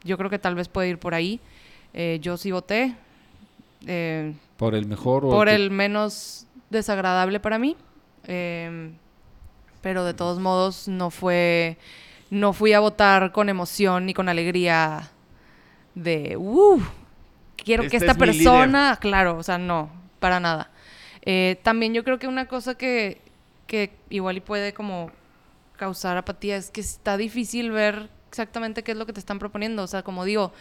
yo 0.04 0.16
creo 0.16 0.30
que 0.30 0.38
tal 0.38 0.54
vez 0.54 0.68
puede 0.68 0.90
ir 0.90 0.99
por 0.99 1.14
ahí. 1.14 1.40
Eh, 1.95 2.18
yo 2.23 2.37
sí 2.37 2.52
voté. 2.52 2.95
Eh, 3.87 4.35
¿Por 4.56 4.75
el 4.75 4.87
mejor 4.87 5.25
o 5.25 5.30
por 5.30 5.49
el 5.49 5.70
menos 5.70 6.47
desagradable 6.70 7.40
para 7.40 7.58
mí. 7.58 7.76
em, 8.26 8.94
pero 9.80 10.04
de 10.04 10.14
todos 10.14 10.38
modos 10.38 10.88
no 10.88 11.11
fue. 11.11 11.78
No 12.30 12.52
fui 12.52 12.73
a 12.73 12.80
votar 12.80 13.32
con 13.32 13.49
emoción 13.49 14.06
ni 14.06 14.14
con 14.14 14.28
alegría 14.28 15.11
de. 15.94 16.37
"Uh, 16.37 16.80
quiero 17.56 17.82
que 17.82 17.97
Este 17.97 17.99
esta 17.99 18.12
es 18.12 18.18
persona. 18.18 18.99
Claro, 19.00 19.38
o 19.38 19.42
sea, 19.42 19.56
no, 19.58 19.90
para 20.18 20.40
nada. 20.40 20.70
Eh, 21.23 21.58
también 21.62 21.94
yo 21.94 22.04
creo 22.04 22.18
que 22.18 22.26
una 22.28 22.47
cosa 22.47 22.75
que, 22.76 23.20
que 23.66 23.92
igual 24.11 24.37
y 24.38 24.40
puede 24.40 24.73
como 24.73 25.11
causar 25.76 26.16
apatía 26.16 26.56
es 26.56 26.70
que 26.70 26.80
está 26.80 27.16
difícil 27.16 27.70
ver 27.70 28.08
exactamente 28.28 28.82
qué 28.82 28.92
es 28.92 28.99
lo 28.99 29.06
que 29.06 29.12
te 29.12 29.20
están 29.20 29.38
proponiendo. 29.38 29.82
O 29.82 29.87
sea, 29.87 30.02
como 30.02 30.25
digo, 30.25 30.52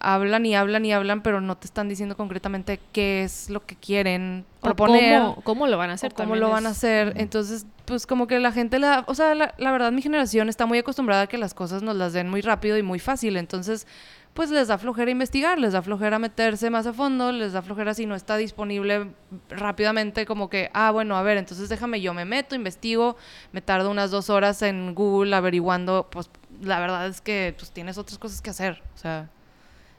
hablan 0.00 0.44
y 0.46 0.54
hablan 0.54 0.84
y 0.84 0.92
hablan, 0.92 1.22
pero 1.22 1.40
no 1.40 1.56
te 1.56 1.66
están 1.66 1.88
diciendo 1.88 2.16
concretamente 2.16 2.80
qué 2.92 3.22
es 3.22 3.50
lo 3.50 3.64
que 3.64 3.76
quieren 3.76 4.44
O 4.60 4.64
proponer. 4.64 5.20
cómo, 5.20 5.42
cómo 5.42 5.66
lo 5.66 5.78
van 5.78 5.90
a 5.90 5.94
hacer 5.94 6.12
o 6.12 6.16
cómo 6.16 6.36
lo 6.36 6.50
van 6.50 6.66
a 6.66 6.70
hacer. 6.70 7.14
Entonces, 7.16 7.66
pues 7.84 8.06
como 8.06 8.26
que 8.26 8.38
la 8.38 8.52
gente, 8.52 8.78
la, 8.78 9.04
o 9.06 9.14
sea, 9.14 9.34
la, 9.34 9.54
la 9.58 9.72
verdad 9.72 9.92
mi 9.92 10.02
generación 10.02 10.48
está 10.48 10.66
muy 10.66 10.78
acostumbrada 10.78 11.22
a 11.22 11.26
que 11.26 11.38
las 11.38 11.54
cosas 11.54 11.82
nos 11.82 11.96
las 11.96 12.12
den 12.12 12.28
muy 12.28 12.40
rápido 12.40 12.76
y 12.78 12.82
muy 12.82 12.98
fácil. 12.98 13.36
Entonces, 13.36 13.86
pues 14.34 14.50
les 14.50 14.66
da 14.66 14.78
flojera 14.78 15.12
investigar, 15.12 15.60
les 15.60 15.74
da 15.74 15.80
flojera 15.80 16.18
meterse 16.18 16.68
más 16.68 16.88
a 16.88 16.92
fondo, 16.92 17.30
les 17.30 17.52
da 17.52 17.62
flojera 17.62 17.94
si 17.94 18.04
no 18.04 18.16
está 18.16 18.36
disponible 18.36 19.12
rápidamente 19.48 20.26
como 20.26 20.50
que, 20.50 20.70
ah, 20.74 20.90
bueno, 20.90 21.16
a 21.16 21.22
ver, 21.22 21.38
entonces 21.38 21.68
déjame 21.68 22.00
yo 22.00 22.12
me 22.14 22.24
meto, 22.24 22.56
investigo, 22.56 23.16
me 23.52 23.62
tardo 23.62 23.90
unas 23.92 24.10
dos 24.10 24.30
horas 24.30 24.60
en 24.62 24.92
Google 24.94 25.36
averiguando, 25.36 26.08
pues 26.10 26.28
la 26.62 26.80
verdad 26.80 27.06
es 27.06 27.20
que 27.20 27.54
pues 27.58 27.70
tienes 27.70 27.98
otras 27.98 28.18
cosas 28.18 28.40
que 28.40 28.50
hacer. 28.50 28.82
O 28.94 28.98
sea, 28.98 29.28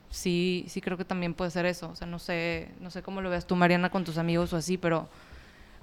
sí, 0.09 0.65
sí 0.67 0.81
creo 0.81 0.97
que 0.97 1.05
también 1.05 1.33
puede 1.33 1.51
ser 1.51 1.65
eso. 1.65 1.89
O 1.89 1.95
sea, 1.95 2.07
no 2.07 2.19
sé, 2.19 2.69
no 2.79 2.89
sé 2.91 3.01
cómo 3.01 3.21
lo 3.21 3.29
veas 3.29 3.45
tú, 3.45 3.55
Mariana, 3.55 3.89
con 3.89 4.03
tus 4.03 4.17
amigos 4.17 4.53
o 4.53 4.57
así, 4.57 4.77
pero 4.77 5.07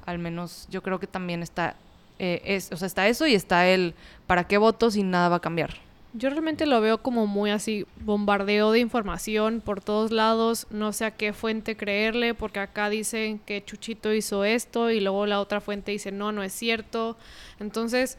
al 0.07 0.19
menos 0.19 0.67
yo 0.71 0.83
creo 0.83 0.99
que 0.99 1.07
también 1.07 1.43
está, 1.43 1.77
eh, 2.19 2.43
es, 2.45 2.73
o 2.73 2.77
sea, 2.77 2.87
está 2.87 3.09
eso 3.09 3.27
y 3.27 3.35
está 3.35 3.67
el 3.69 3.95
para 4.27 4.45
qué 4.45 4.59
voto 4.59 4.91
si 4.91 5.03
nada 5.03 5.29
va 5.29 5.37
a 5.37 5.41
cambiar. 5.41 5.75
Yo 6.15 6.29
realmente 6.29 6.67
lo 6.67 6.79
veo 6.83 6.99
como 6.99 7.27
muy 7.27 7.51
así, 7.51 7.87
bombardeo 8.01 8.71
de 8.73 8.81
información 8.81 9.63
por 9.65 9.81
todos 9.81 10.11
lados, 10.11 10.67
no 10.69 10.93
sé 10.93 11.07
a 11.07 11.13
qué 11.13 11.33
fuente 11.33 11.75
creerle, 11.75 12.35
porque 12.35 12.61
acá 12.61 12.91
dicen 12.91 13.39
que 13.39 13.65
Chuchito 13.65 14.13
hizo 14.13 14.45
esto 14.45 14.91
y 14.91 15.01
luego 15.01 15.25
la 15.25 15.41
otra 15.41 15.63
fuente 15.63 15.91
dice 15.91 16.13
no, 16.13 16.31
no 16.31 16.43
es 16.43 16.53
cierto. 16.53 17.17
Entonces, 17.61 18.19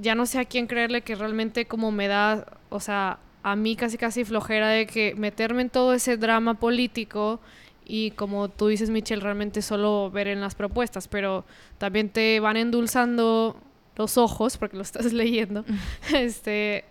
ya 0.00 0.14
no 0.14 0.26
sé 0.26 0.38
a 0.38 0.44
quién 0.44 0.66
creerle 0.66 1.02
que 1.02 1.14
realmente 1.14 1.66
como 1.66 1.90
me 1.92 2.08
da, 2.08 2.46
o 2.70 2.80
sea, 2.80 3.18
a 3.42 3.56
mí 3.56 3.74
casi 3.76 3.98
casi 3.98 4.24
flojera 4.24 4.68
de 4.68 4.86
que 4.86 5.14
meterme 5.16 5.62
en 5.62 5.70
todo 5.70 5.92
ese 5.94 6.16
drama 6.16 6.54
político 6.54 7.40
y 7.84 8.12
como 8.12 8.48
tú 8.48 8.68
dices, 8.68 8.90
Michelle, 8.90 9.20
realmente 9.22 9.60
solo 9.62 10.10
ver 10.10 10.28
en 10.28 10.40
las 10.40 10.54
propuestas, 10.54 11.08
pero 11.08 11.44
también 11.78 12.08
te 12.08 12.38
van 12.40 12.56
endulzando 12.56 13.56
los 13.96 14.16
ojos 14.16 14.56
porque 14.56 14.76
lo 14.76 14.82
estás 14.84 15.12
leyendo. 15.12 15.64
este 16.14 16.84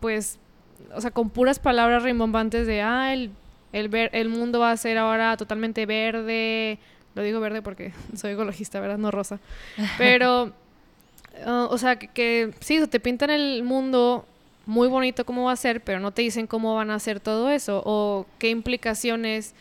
pues, 0.00 0.38
o 0.94 1.00
sea, 1.00 1.10
con 1.10 1.30
puras 1.30 1.58
palabras 1.58 2.02
rimbombantes 2.02 2.66
de, 2.66 2.82
ah, 2.82 3.12
el, 3.12 3.30
el, 3.72 3.88
ver- 3.88 4.10
el 4.12 4.28
mundo 4.28 4.60
va 4.60 4.70
a 4.70 4.76
ser 4.76 4.98
ahora 4.98 5.36
totalmente 5.36 5.86
verde. 5.86 6.78
Lo 7.14 7.22
digo 7.22 7.40
verde 7.40 7.62
porque 7.62 7.92
soy 8.14 8.32
ecologista, 8.32 8.80
¿verdad? 8.80 8.98
No 8.98 9.10
rosa. 9.10 9.40
Pero, 9.98 10.52
ah, 11.46 11.68
o 11.70 11.78
sea, 11.78 11.96
que, 11.96 12.08
que 12.08 12.50
sí, 12.60 12.84
te 12.86 13.00
pintan 13.00 13.30
el 13.30 13.62
mundo 13.62 14.26
muy 14.66 14.88
bonito 14.88 15.24
cómo 15.26 15.44
va 15.44 15.52
a 15.52 15.56
ser, 15.56 15.82
pero 15.82 16.00
no 16.00 16.10
te 16.10 16.22
dicen 16.22 16.46
cómo 16.46 16.74
van 16.74 16.90
a 16.90 16.94
hacer 16.94 17.20
todo 17.20 17.50
eso 17.50 17.82
o 17.84 18.26
qué 18.38 18.48
implicaciones 18.50 19.54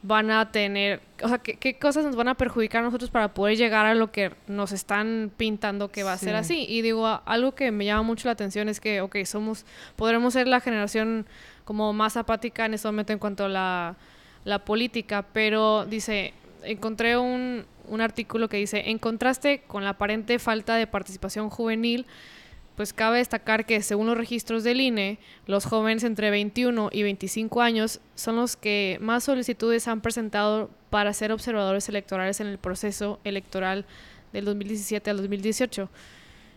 van 0.00 0.30
a 0.30 0.52
tener, 0.52 1.00
o 1.22 1.28
sea, 1.28 1.38
qué, 1.38 1.56
qué 1.56 1.76
cosas 1.76 2.04
nos 2.04 2.14
van 2.14 2.28
a 2.28 2.34
perjudicar 2.36 2.82
a 2.82 2.84
nosotros 2.84 3.10
para 3.10 3.34
poder 3.34 3.56
llegar 3.58 3.84
a 3.84 3.94
lo 3.94 4.12
que 4.12 4.30
nos 4.46 4.70
están 4.70 5.30
pintando 5.36 5.90
que 5.90 6.04
va 6.04 6.12
a 6.12 6.18
ser 6.18 6.30
Sí. 6.30 6.36
así. 6.36 6.66
Y 6.68 6.82
digo, 6.82 7.04
a- 7.06 7.16
algo 7.26 7.54
que 7.56 7.72
me 7.72 7.84
llama 7.84 8.02
mucho 8.02 8.28
la 8.28 8.32
atención 8.32 8.68
es 8.68 8.78
que, 8.78 9.00
ok, 9.00 9.16
somos, 9.24 9.66
podremos 9.96 10.32
ser 10.34 10.46
la 10.46 10.60
generación 10.60 11.26
como 11.64 11.92
más 11.92 12.16
apática 12.16 12.64
en 12.64 12.74
este 12.74 12.86
momento 12.86 13.12
en 13.12 13.18
cuanto 13.18 13.46
a 13.46 13.48
la, 13.48 13.96
la 14.44 14.60
política, 14.60 15.26
pero 15.32 15.84
dice, 15.84 16.32
encontré 16.62 17.18
un, 17.18 17.66
un 17.88 18.00
artículo 18.00 18.48
que 18.48 18.56
dice, 18.56 18.90
en 18.90 18.98
contraste 18.98 19.62
con 19.66 19.84
la 19.84 19.90
aparente 19.90 20.38
falta 20.38 20.76
de 20.76 20.86
participación 20.86 21.50
juvenil, 21.50 22.06
pues 22.78 22.92
cabe 22.92 23.18
destacar 23.18 23.66
que 23.66 23.82
según 23.82 24.06
los 24.06 24.16
registros 24.16 24.62
del 24.62 24.80
INE, 24.80 25.18
los 25.46 25.64
jóvenes 25.64 26.04
entre 26.04 26.30
21 26.30 26.90
y 26.92 27.02
25 27.02 27.60
años 27.60 28.00
son 28.14 28.36
los 28.36 28.56
que 28.56 28.98
más 29.00 29.24
solicitudes 29.24 29.88
han 29.88 30.00
presentado 30.00 30.70
para 30.88 31.12
ser 31.12 31.32
observadores 31.32 31.88
electorales 31.88 32.38
en 32.38 32.46
el 32.46 32.56
proceso 32.56 33.18
electoral 33.24 33.84
del 34.32 34.44
2017 34.44 35.10
al 35.10 35.16
2018. 35.16 35.90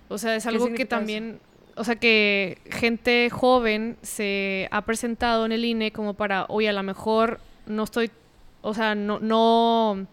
O 0.10 0.18
sea, 0.20 0.36
es 0.36 0.44
¿Qué 0.44 0.50
algo 0.50 0.72
que 0.74 0.86
también, 0.86 1.40
o 1.76 1.84
sea, 1.84 1.96
que 1.96 2.60
gente 2.70 3.32
joven 3.32 3.98
se 4.04 4.68
ha 4.70 4.84
presentado 4.84 5.48
en 5.48 5.54
el 5.54 5.66
INE 5.66 5.92
como 5.92 6.14
para, 6.14 6.46
oye, 6.50 6.70
a 6.70 6.74
lo 6.74 6.84
mejor 6.84 7.40
no 7.66 7.84
estoy, 7.84 8.12
o 8.62 8.76
sea, 8.76 8.94
no, 8.94 9.20
no, 9.20 10.06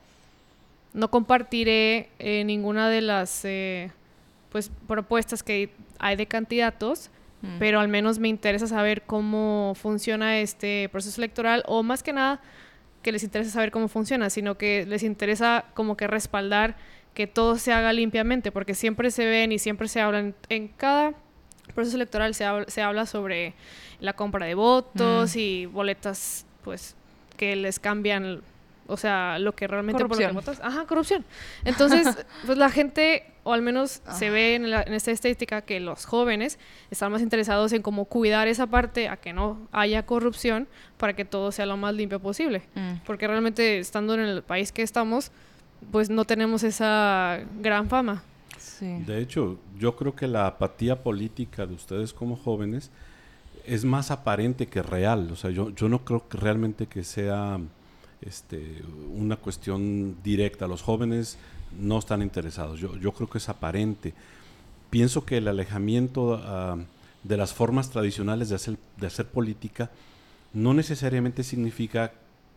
no 0.95 1.11
compartiré 1.11 2.09
eh, 2.19 2.45
ninguna 2.45 2.89
de 2.89 3.01
las 3.03 3.45
eh, 3.45 3.91
pues 4.51 4.71
propuestas 4.87 5.43
que 5.43 5.71
hay 5.99 6.17
de 6.17 6.27
candidatos, 6.27 7.11
Mm. 7.41 7.59
pero 7.61 7.79
al 7.79 7.87
menos 7.87 8.19
me 8.19 8.27
interesa 8.27 8.67
saber 8.67 9.03
cómo 9.03 9.75
funciona 9.81 10.41
este 10.41 10.89
proceso 10.91 11.21
electoral 11.21 11.63
o 11.69 11.85
más 11.85 12.03
que 12.03 12.13
nada 12.13 12.41
que 13.01 13.13
les 13.13 13.23
interesa 13.23 13.53
saber 13.53 13.71
cómo 13.71 13.87
funciona, 13.87 14.29
sino 14.29 14.59
que 14.59 14.85
les 14.87 15.05
interesa 15.05 15.65
como 15.75 15.97
que 15.97 16.09
respaldar 16.09 16.75
que 17.15 17.29
todo 17.29 17.57
se 17.57 17.73
haga 17.73 17.93
limpiamente, 17.93 18.51
porque 18.51 18.75
siempre 18.75 19.13
se 19.13 19.25
ven 19.25 19.53
y 19.53 19.61
siempre 19.61 19.87
se 19.87 20.01
hablan 20.01 20.35
en 20.49 20.67
cada 20.67 21.15
proceso 21.77 21.95
electoral 21.97 22.35
se 22.35 22.45
habla, 22.45 22.65
se 22.69 22.83
habla 22.83 23.07
sobre 23.07 23.55
la 24.01 24.15
compra 24.15 24.45
de 24.47 24.55
votos 24.57 25.37
Mm. 25.37 25.39
y 25.39 25.67
boletas 25.67 26.45
pues 26.65 26.97
que 27.37 27.55
les 27.55 27.79
cambian 27.79 28.41
o 28.89 28.97
sea, 28.97 29.39
lo 29.39 29.55
que 29.55 29.69
realmente 29.69 30.05
por 30.05 30.11
lo 30.21 30.27
que 30.29 30.33
votas. 30.35 30.59
Ajá, 30.63 30.85
corrupción. 30.87 31.25
Entonces, 31.65 32.07
pues 32.47 32.59
la 32.59 32.71
gente, 32.71 33.25
o 33.45 33.53
al 33.53 33.63
menos 33.63 34.03
se 34.13 34.31
ve 34.31 34.55
en, 34.57 34.71
la- 34.71 34.83
en 34.83 34.95
esta 34.95 35.11
estadística 35.13 35.63
que 35.63 35.79
los 35.79 36.05
jóvenes 36.07 36.59
están 36.91 37.13
más 37.13 37.23
interesados 37.23 37.73
en 37.73 37.83
cómo 37.83 38.07
cuidar 38.07 38.49
esa 38.49 38.67
parte 38.67 39.09
a 39.09 39.17
que 39.19 39.33
no 39.33 39.69
haya 39.73 40.05
corrupción 40.07 40.67
para 40.97 41.13
que 41.15 41.25
todo 41.25 41.53
sea 41.53 41.67
lo 41.67 41.77
más 41.77 41.95
limpio 41.95 42.19
posible. 42.19 42.63
Mm. 42.75 43.05
Porque 43.07 43.29
realmente 43.29 43.79
estando 43.79 44.15
en 44.15 44.21
el 44.21 44.43
país 44.43 44.73
que 44.73 44.83
estamos, 44.83 45.31
pues 45.93 46.11
no 46.11 46.25
tenemos 46.25 46.65
esa 46.65 47.39
gran 47.61 47.89
fama. 47.89 48.23
Sí. 48.59 49.03
De 49.07 49.21
hecho, 49.21 49.59
yo 49.79 49.95
creo 49.97 50.17
que 50.17 50.27
la 50.27 50.47
apatía 50.49 51.03
política 51.03 51.67
de 51.67 51.75
ustedes 51.75 52.13
como 52.13 52.37
jóvenes 52.37 52.91
es 53.65 53.85
más 53.85 54.11
aparente 54.11 54.67
que 54.67 54.83
real. 54.83 55.31
O 55.31 55.37
sea, 55.37 55.51
yo, 55.51 55.71
yo 55.71 55.89
no 55.89 56.05
creo 56.05 56.27
que 56.29 56.39
realmente 56.39 56.87
que 56.87 57.05
sea 57.05 57.61
este, 58.21 58.83
una 59.15 59.37
cuestión 59.37 60.17
directa. 60.23 60.67
Los 60.67 60.83
jóvenes 60.83 61.39
no 61.79 61.99
están 61.99 62.23
interesados. 62.23 62.81
Yo, 62.81 62.97
yo 62.97 63.13
creo 63.13 63.29
que 63.29 63.39
es 63.39 63.49
aparente. 63.49 64.15
Pienso 64.91 65.25
que 65.25 65.39
el 65.39 65.49
alejamiento 65.49 66.41
ah, 66.43 66.79
de 67.23 67.37
las 67.37 67.53
formas 67.53 67.91
tradicionales 67.91 68.49
de 68.49 68.57
hacer, 68.57 68.79
de 68.97 69.07
hacer 69.07 69.27
política 69.27 69.91
no 70.53 70.75
necesariamente 70.75 71.43
significa 71.43 72.13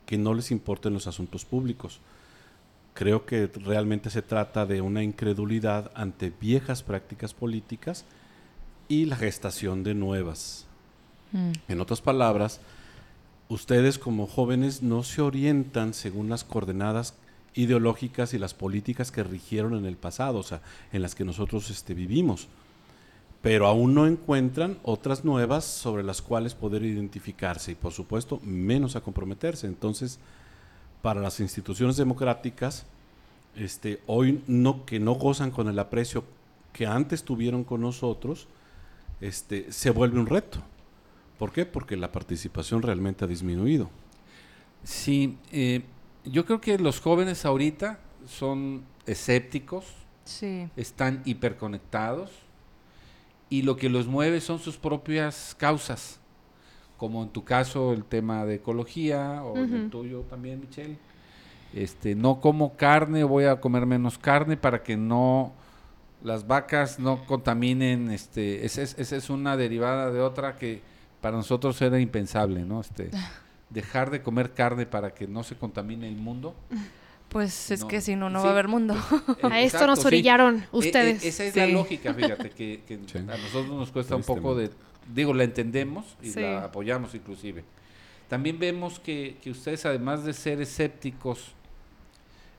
que 0.06 0.18
no 0.18 0.34
les 0.34 0.50
importen 0.50 0.94
los 0.94 1.06
asuntos 1.06 1.44
públicos. 1.44 2.00
Creo 2.94 3.24
que 3.24 3.46
realmente 3.46 4.10
se 4.10 4.22
trata 4.22 4.66
de 4.66 4.80
una 4.80 5.02
incredulidad 5.02 5.90
ante 5.94 6.30
viejas 6.30 6.82
prácticas 6.82 7.34
políticas 7.34 8.04
y 8.88 9.06
la 9.06 9.16
gestación 9.16 9.82
de 9.82 9.94
nuevas. 9.94 10.66
Mm. 11.32 11.52
En 11.68 11.80
otras 11.80 12.00
palabras, 12.00 12.60
ustedes 13.52 13.98
como 13.98 14.26
jóvenes 14.26 14.82
no 14.82 15.02
se 15.02 15.20
orientan 15.20 15.92
según 15.92 16.30
las 16.30 16.42
coordenadas 16.42 17.14
ideológicas 17.54 18.32
y 18.32 18.38
las 18.38 18.54
políticas 18.54 19.12
que 19.12 19.22
rigieron 19.22 19.74
en 19.74 19.84
el 19.84 19.96
pasado, 19.96 20.38
o 20.38 20.42
sea, 20.42 20.62
en 20.90 21.02
las 21.02 21.14
que 21.14 21.24
nosotros 21.24 21.68
este, 21.68 21.92
vivimos. 21.92 22.48
Pero 23.42 23.66
aún 23.66 23.94
no 23.94 24.06
encuentran 24.06 24.78
otras 24.82 25.24
nuevas 25.24 25.64
sobre 25.64 26.02
las 26.02 26.22
cuales 26.22 26.54
poder 26.54 26.82
identificarse 26.84 27.72
y, 27.72 27.74
por 27.74 27.92
supuesto, 27.92 28.40
menos 28.42 28.96
a 28.96 29.02
comprometerse. 29.02 29.66
Entonces, 29.66 30.18
para 31.02 31.20
las 31.20 31.40
instituciones 31.40 31.96
democráticas, 31.96 32.86
este, 33.54 34.00
hoy 34.06 34.42
no, 34.46 34.86
que 34.86 34.98
no 34.98 35.12
gozan 35.12 35.50
con 35.50 35.68
el 35.68 35.78
aprecio 35.78 36.24
que 36.72 36.86
antes 36.86 37.24
tuvieron 37.24 37.64
con 37.64 37.82
nosotros, 37.82 38.46
este, 39.20 39.70
se 39.72 39.90
vuelve 39.90 40.20
un 40.20 40.26
reto. 40.26 40.62
¿Por 41.42 41.50
qué? 41.50 41.66
Porque 41.66 41.96
la 41.96 42.12
participación 42.12 42.82
realmente 42.82 43.24
ha 43.24 43.26
disminuido. 43.26 43.90
Sí, 44.84 45.38
eh, 45.50 45.82
yo 46.24 46.46
creo 46.46 46.60
que 46.60 46.78
los 46.78 47.00
jóvenes 47.00 47.44
ahorita 47.44 47.98
son 48.28 48.84
escépticos, 49.06 49.86
Sí. 50.22 50.68
están 50.76 51.20
hiperconectados 51.24 52.30
y 53.50 53.62
lo 53.62 53.76
que 53.76 53.88
los 53.88 54.06
mueve 54.06 54.40
son 54.40 54.60
sus 54.60 54.76
propias 54.76 55.56
causas, 55.58 56.20
como 56.96 57.24
en 57.24 57.30
tu 57.30 57.42
caso 57.42 57.92
el 57.92 58.04
tema 58.04 58.44
de 58.44 58.54
ecología 58.54 59.42
o 59.42 59.56
en 59.58 59.74
el 59.74 59.90
tuyo 59.90 60.20
también, 60.30 60.60
Michelle. 60.60 60.96
Este, 61.74 62.14
no 62.14 62.40
como 62.40 62.76
carne, 62.76 63.24
voy 63.24 63.46
a 63.46 63.60
comer 63.60 63.84
menos 63.84 64.16
carne 64.16 64.56
para 64.56 64.84
que 64.84 64.96
no 64.96 65.52
las 66.22 66.46
vacas 66.46 67.00
no 67.00 67.26
contaminen, 67.26 68.12
este, 68.12 68.64
esa 68.64 68.82
es, 68.82 68.96
esa 68.96 69.16
es 69.16 69.28
una 69.28 69.56
derivada 69.56 70.12
de 70.12 70.20
otra 70.20 70.56
que 70.56 70.92
para 71.22 71.38
nosotros 71.38 71.80
era 71.80 71.98
impensable, 71.98 72.60
¿no? 72.66 72.82
Este, 72.82 73.10
dejar 73.70 74.10
de 74.10 74.20
comer 74.20 74.52
carne 74.52 74.84
para 74.84 75.14
que 75.14 75.26
no 75.26 75.42
se 75.42 75.56
contamine 75.56 76.06
el 76.06 76.16
mundo. 76.16 76.54
Pues 77.30 77.70
es 77.70 77.80
No. 77.80 77.88
que 77.88 78.02
si 78.02 78.14
no, 78.14 78.28
no 78.28 78.40
Sí. 78.40 78.44
va 78.44 78.50
a 78.50 78.52
haber 78.52 78.68
mundo. 78.68 78.94
Eh, 79.42 79.46
A 79.50 79.60
esto 79.60 79.78
exacto, 79.78 79.86
nos 79.86 80.00
sí. 80.00 80.06
orillaron 80.08 80.56
E- 80.56 80.58
e- 80.60 80.66
ustedes. 80.72 81.24
esa 81.24 81.44
es 81.44 81.56
la 81.56 81.64
Sí. 81.66 81.72
lógica, 81.72 82.12
fíjate, 82.12 82.50
que, 82.50 82.82
que 82.86 82.98
Sí. 83.06 83.16
a 83.18 83.22
nosotros 83.22 83.68
nos 83.68 83.90
cuesta 83.90 84.14
un 84.16 84.22
poco 84.22 84.54
de... 84.54 84.70
Digo, 85.14 85.32
la 85.32 85.44
entendemos 85.44 86.04
y 86.22 86.30
Sí. 86.30 86.40
la 86.40 86.64
apoyamos 86.64 87.14
inclusive. 87.14 87.64
También 88.28 88.58
vemos 88.58 89.00
que, 89.00 89.36
que 89.42 89.50
ustedes, 89.50 89.84
además 89.86 90.24
de 90.24 90.32
ser 90.34 90.60
escépticos, 90.60 91.52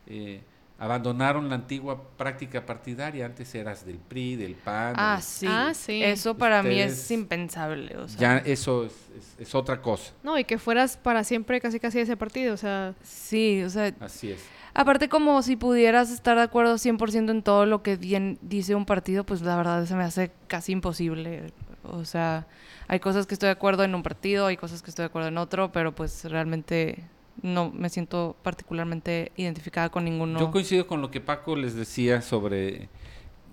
eh, 0.06 0.40
abandonaron 0.78 1.48
la 1.48 1.54
antigua 1.54 2.02
práctica 2.16 2.66
partidaria. 2.66 3.26
Antes 3.26 3.54
eras 3.54 3.86
del 3.86 3.98
PRI, 3.98 4.36
del 4.36 4.54
PAN. 4.54 4.94
Ah, 4.96 5.14
del- 5.16 5.22
sí. 5.22 5.46
Ah, 5.48 5.72
sí. 5.74 6.02
Eso 6.02 6.36
para 6.36 6.62
mí 6.62 6.78
es 6.80 7.10
impensable. 7.10 7.96
O 7.96 8.08
sea, 8.08 8.18
Ya 8.20 8.38
eso 8.38 8.84
es, 8.86 8.92
es- 9.16 9.36
es 9.48 9.54
otra 9.54 9.80
cosa. 9.80 10.12
No, 10.22 10.38
y 10.38 10.44
que 10.44 10.58
fueras 10.58 10.96
para 10.96 11.22
siempre 11.24 11.60
casi 11.60 11.78
casi 11.80 11.98
de 11.98 12.04
ese 12.04 12.16
partido, 12.16 12.54
o 12.54 12.56
sea, 12.58 12.94
Sí, 13.02 13.62
o 13.62 13.70
sea, 13.70 13.94
Así 14.00 14.32
es. 14.32 14.44
aparte 14.74 15.08
como 15.08 15.40
si 15.42 15.56
pudieras 15.56 16.10
estar 16.10 16.36
de 16.36 16.42
acuerdo 16.42 16.76
100% 16.78 17.30
en 17.30 17.42
todo 17.42 17.66
lo 17.66 17.82
que 17.82 17.96
bien 17.96 18.38
dice 18.42 18.74
un 18.74 18.84
partido, 18.84 19.24
pues 19.24 19.42
la 19.42 19.56
verdad 19.56 19.86
se 19.86 19.94
me 19.94 20.02
hace 20.04 20.32
casi 20.48 20.72
imposible. 20.72 21.52
O 21.84 22.04
sea, 22.04 22.46
hay 22.88 22.98
cosas 22.98 23.26
que 23.26 23.34
estoy 23.34 23.46
de 23.48 23.52
acuerdo 23.52 23.84
en 23.84 23.94
un 23.94 24.02
partido, 24.02 24.46
hay 24.46 24.56
cosas 24.56 24.82
que 24.82 24.90
estoy 24.90 25.04
de 25.04 25.06
acuerdo 25.06 25.28
en 25.28 25.38
otro, 25.38 25.70
pero 25.70 25.94
pues 25.94 26.24
realmente 26.24 27.04
no 27.42 27.70
me 27.70 27.88
siento 27.88 28.36
particularmente 28.42 29.32
identificada 29.36 29.88
con 29.90 30.04
ninguno. 30.04 30.38
Yo 30.38 30.50
coincido 30.50 30.86
con 30.86 31.00
lo 31.00 31.10
que 31.10 31.20
Paco 31.20 31.56
les 31.56 31.74
decía 31.74 32.22
sobre 32.22 32.88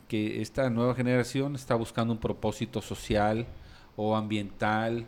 que 0.07 0.41
esta 0.41 0.69
nueva 0.69 0.93
generación 0.95 1.55
está 1.55 1.75
buscando 1.75 2.13
un 2.13 2.19
propósito 2.19 2.81
social 2.81 3.47
o 3.95 4.15
ambiental 4.15 5.05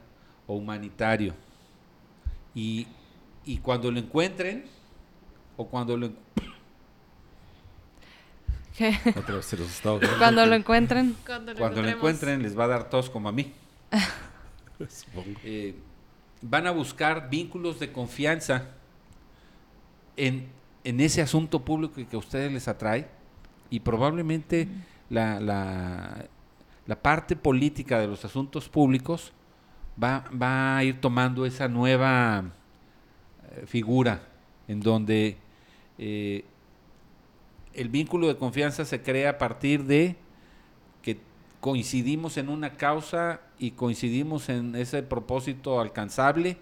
o 0.48 0.56
humanitario. 0.56 1.34
Y, 2.56 2.88
y 3.46 3.58
cuando 3.58 3.92
lo 3.92 4.00
encuentren, 4.00 4.66
o 5.58 5.68
cuando 5.68 5.98
lo, 5.98 6.06
en- 6.08 6.18
Que 8.78 8.98
Otra 9.16 9.36
vez 9.36 9.46
se 9.46 9.58
los 9.58 9.70
está 9.70 9.90
ahogando, 9.90 10.18
Cuando 10.20 10.46
lo 10.46 10.56
encuentren, 10.56 11.16
cuando 11.26 11.54
cuando 11.56 11.82
lo 11.82 11.90
encuentren 11.90 12.42
les 12.42 12.58
va 12.58 12.64
a 12.66 12.68
dar 12.68 12.90
tos 12.90 13.10
como 13.10 13.30
a 13.30 13.32
mí. 13.32 13.54
supongo. 14.90 15.40
Eh, 15.44 15.76
van 16.44 16.68
a 16.68 16.72
buscar 16.72 17.30
vínculos 17.30 17.80
de 17.80 17.92
confianza 17.92 18.68
en, 20.18 20.48
en 20.84 21.00
ese 21.00 21.22
asunto 21.22 21.64
público 21.64 21.96
que, 21.96 22.16
a 22.16 22.20
ustedes 22.20 22.52
les 22.52 22.68
atrae 22.68 23.08
y 23.70 23.80
probablemente 23.80 24.68
la, 25.10 25.40
la, 25.40 26.26
la 26.86 27.02
parte 27.02 27.38
política 27.38 27.98
de 28.00 28.08
los 28.08 28.26
asuntos 28.26 28.68
públicos 28.68 29.32
va, 30.02 30.26
va 30.30 30.78
a 30.78 30.84
ir 30.84 31.00
tomando 31.00 31.46
esa 31.46 31.70
nueva 31.70 32.44
eh, 33.52 33.66
figura 33.66 34.28
en 34.68 34.82
donde 34.82 35.38
eh, 35.98 36.44
el 37.74 37.88
vínculo 37.88 38.28
de 38.28 38.36
confianza 38.36 38.84
se 38.84 39.02
crea 39.02 39.32
a 39.32 39.38
partir 39.38 39.86
de 39.86 40.18
coincidimos 41.64 42.36
en 42.36 42.50
una 42.50 42.72
causa 42.72 43.40
y 43.58 43.72
coincidimos 43.72 44.50
en 44.50 44.76
ese 44.76 45.02
propósito 45.02 45.80
alcanzable 45.80 46.58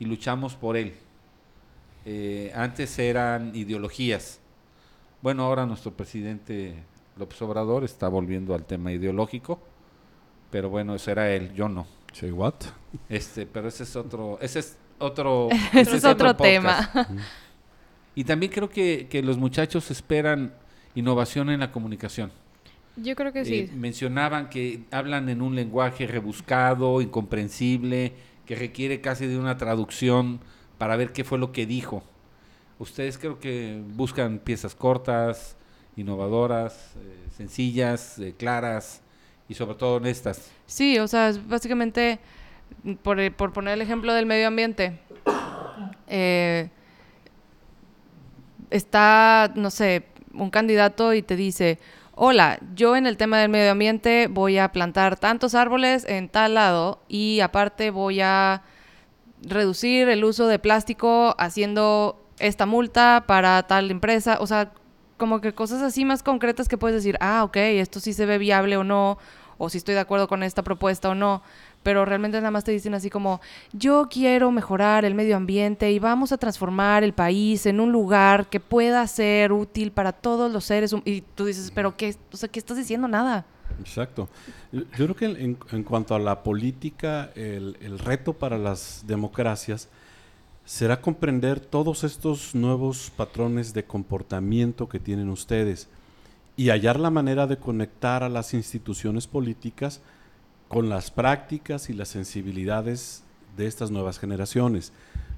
y 0.00 0.06
luchamos 0.06 0.56
por 0.56 0.76
él. 0.76 0.94
Eh, 2.04 2.50
antes 2.56 2.98
eran 2.98 3.54
ideologías. 3.54 4.40
Bueno, 5.22 5.44
ahora 5.44 5.66
nuestro 5.66 5.92
presidente 5.92 6.74
López 7.16 7.40
Obrador 7.42 7.84
está 7.84 8.08
volviendo 8.08 8.52
al 8.52 8.64
tema 8.64 8.90
ideológico, 8.90 9.60
pero 10.50 10.68
bueno, 10.68 10.96
ese 10.96 11.12
era 11.12 11.30
él, 11.30 11.54
yo 11.54 11.68
no. 11.68 11.86
Say 12.12 12.32
what? 12.32 12.54
Este, 13.08 13.46
pero 13.46 13.68
ese 13.68 13.84
es 13.84 13.94
otro, 13.94 14.36
ese 14.40 14.58
es 14.58 14.76
otro, 14.98 15.48
ese 15.72 15.96
es 15.96 16.04
otro 16.04 16.34
tema. 16.34 16.90
podcast. 16.92 17.10
Y 18.16 18.24
también 18.24 18.50
creo 18.50 18.68
que, 18.68 19.06
que 19.08 19.22
los 19.22 19.38
muchachos 19.38 19.92
esperan 19.92 20.52
innovación 20.96 21.50
en 21.50 21.60
la 21.60 21.70
comunicación. 21.70 22.32
Yo 22.96 23.14
creo 23.16 23.32
que 23.32 23.40
Eh, 23.40 23.44
sí. 23.44 23.70
mencionaban 23.74 24.48
que 24.50 24.82
hablan 24.90 25.28
en 25.28 25.42
un 25.42 25.54
lenguaje 25.54 26.06
rebuscado, 26.06 27.00
incomprensible, 27.00 28.12
que 28.46 28.56
requiere 28.56 29.00
casi 29.00 29.26
de 29.26 29.38
una 29.38 29.56
traducción 29.56 30.40
para 30.78 30.96
ver 30.96 31.12
qué 31.12 31.24
fue 31.24 31.38
lo 31.38 31.52
que 31.52 31.66
dijo. 31.66 32.02
Ustedes 32.78 33.18
creo 33.18 33.38
que 33.38 33.80
buscan 33.94 34.38
piezas 34.38 34.74
cortas, 34.74 35.56
innovadoras, 35.96 36.94
eh, 36.96 37.26
sencillas, 37.36 38.18
eh, 38.18 38.34
claras 38.36 39.02
y 39.48 39.54
sobre 39.54 39.74
todo 39.76 39.96
honestas. 39.96 40.50
Sí, 40.66 40.98
o 40.98 41.06
sea, 41.06 41.28
es 41.28 41.46
básicamente, 41.46 42.18
por, 43.02 43.32
por 43.34 43.52
poner 43.52 43.74
el 43.74 43.82
ejemplo 43.82 44.12
del 44.14 44.26
medio 44.26 44.48
ambiente, 44.48 44.98
eh, 46.08 46.70
está, 48.70 49.52
no 49.56 49.70
sé, 49.70 50.04
un 50.32 50.50
candidato 50.50 51.12
y 51.14 51.22
te 51.22 51.36
dice, 51.36 51.78
hola, 52.22 52.58
yo 52.74 52.96
en 52.96 53.06
el 53.06 53.16
tema 53.16 53.38
del 53.38 53.48
medio 53.48 53.72
ambiente 53.72 54.28
voy 54.30 54.58
a 54.58 54.72
plantar 54.72 55.18
tantos 55.18 55.54
árboles 55.54 56.04
en 56.06 56.28
tal 56.28 56.52
lado 56.52 57.00
y 57.08 57.40
aparte 57.40 57.88
voy 57.88 58.20
a 58.20 58.60
reducir 59.40 60.06
el 60.10 60.22
uso 60.22 60.46
de 60.46 60.58
plástico 60.58 61.34
haciendo 61.38 62.22
esta 62.38 62.66
multa 62.66 63.24
para 63.26 63.62
tal 63.62 63.90
empresa, 63.90 64.36
o 64.38 64.46
sea, 64.46 64.70
como 65.16 65.40
que 65.40 65.54
cosas 65.54 65.80
así 65.80 66.04
más 66.04 66.22
concretas 66.22 66.68
que 66.68 66.76
puedes 66.76 66.94
decir, 66.94 67.16
ah, 67.22 67.42
ok, 67.42 67.56
esto 67.56 68.00
sí 68.00 68.12
se 68.12 68.26
ve 68.26 68.36
viable 68.36 68.76
o 68.76 68.84
no, 68.84 69.16
o 69.56 69.70
si 69.70 69.78
estoy 69.78 69.94
de 69.94 70.00
acuerdo 70.00 70.28
con 70.28 70.42
esta 70.42 70.62
propuesta 70.62 71.08
o 71.08 71.14
no, 71.14 71.42
pero 71.82 72.04
realmente 72.04 72.38
nada 72.38 72.50
más 72.50 72.64
te 72.64 72.72
dicen 72.72 72.94
así 72.94 73.10
como, 73.10 73.40
yo 73.72 74.08
quiero 74.10 74.50
mejorar 74.50 75.04
el 75.04 75.14
medio 75.14 75.36
ambiente 75.36 75.90
y 75.90 75.98
vamos 75.98 76.32
a 76.32 76.38
transformar 76.38 77.04
el 77.04 77.12
país 77.12 77.66
en 77.66 77.80
un 77.80 77.92
lugar 77.92 78.48
que 78.48 78.60
pueda 78.60 79.06
ser 79.06 79.52
útil 79.52 79.92
para 79.92 80.12
todos 80.12 80.52
los 80.52 80.64
seres 80.64 80.92
hum-". 80.92 81.02
y 81.04 81.22
tú 81.22 81.46
dices, 81.46 81.70
pero 81.74 81.96
qué, 81.96 82.14
o 82.32 82.36
sea, 82.36 82.48
¿qué 82.48 82.58
estás 82.58 82.76
diciendo? 82.76 83.08
Nada. 83.08 83.46
Exacto. 83.78 84.28
Yo 84.72 84.82
yo 84.82 85.06
creo 85.06 85.16
que 85.16 85.24
en, 85.24 85.58
en 85.70 85.84
cuanto 85.84 86.14
a 86.14 86.18
la 86.18 86.42
política, 86.42 87.30
el, 87.34 87.76
el 87.80 87.98
reto 87.98 88.32
para 88.32 88.58
las 88.58 89.04
democracias 89.06 89.88
será 90.64 91.00
comprender 91.00 91.60
todos 91.60 92.04
estos 92.04 92.54
nuevos 92.54 93.10
patrones 93.16 93.72
de 93.72 93.84
comportamiento 93.84 94.88
que 94.88 95.00
tienen 95.00 95.28
ustedes 95.28 95.88
y 96.56 96.68
hallar 96.68 97.00
la 97.00 97.10
manera 97.10 97.46
de 97.46 97.56
conectar 97.56 98.22
a 98.22 98.28
las 98.28 98.54
instituciones 98.54 99.26
políticas 99.26 100.00
con 100.70 100.88
las 100.88 101.10
prácticas 101.10 101.90
y 101.90 101.94
las 101.94 102.06
sensibilidades 102.06 103.24
de 103.56 103.66
estas 103.66 103.90
nuevas 103.90 104.20
generaciones. 104.20 104.92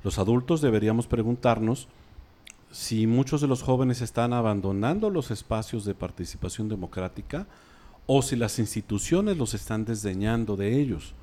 Los 0.04 0.18
adultos 0.18 0.60
deberíamos 0.60 1.06
preguntarnos 1.06 1.88
si 2.70 3.06
muchos 3.06 3.40
de 3.40 3.46
los 3.46 3.62
jóvenes 3.62 4.02
están 4.02 4.34
abandonando 4.34 5.08
los 5.08 5.30
espacios 5.30 5.86
de 5.86 5.94
participación 5.94 6.68
democrática 6.68 7.46
o 8.06 8.20
si 8.20 8.36
las 8.36 8.58
instituciones 8.58 9.38
los 9.38 9.54
están 9.54 9.86
desdeñando 9.86 10.54
de 10.54 10.78
ellos. 10.78 11.14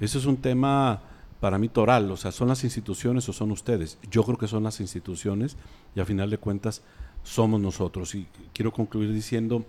Eso 0.00 0.18
es 0.18 0.26
un 0.26 0.38
tema 0.38 1.00
para 1.38 1.58
mí 1.58 1.68
toral, 1.68 2.10
o 2.10 2.16
sea, 2.16 2.32
¿son 2.32 2.48
las 2.48 2.64
instituciones 2.64 3.28
o 3.28 3.32
son 3.32 3.52
ustedes? 3.52 3.98
Yo 4.10 4.24
creo 4.24 4.36
que 4.36 4.48
son 4.48 4.64
las 4.64 4.80
instituciones 4.80 5.56
y 5.94 6.00
a 6.00 6.04
final 6.04 6.28
de 6.28 6.38
cuentas 6.38 6.82
somos 7.22 7.60
nosotros. 7.60 8.16
Y 8.16 8.26
quiero 8.52 8.72
concluir 8.72 9.12
diciendo, 9.12 9.64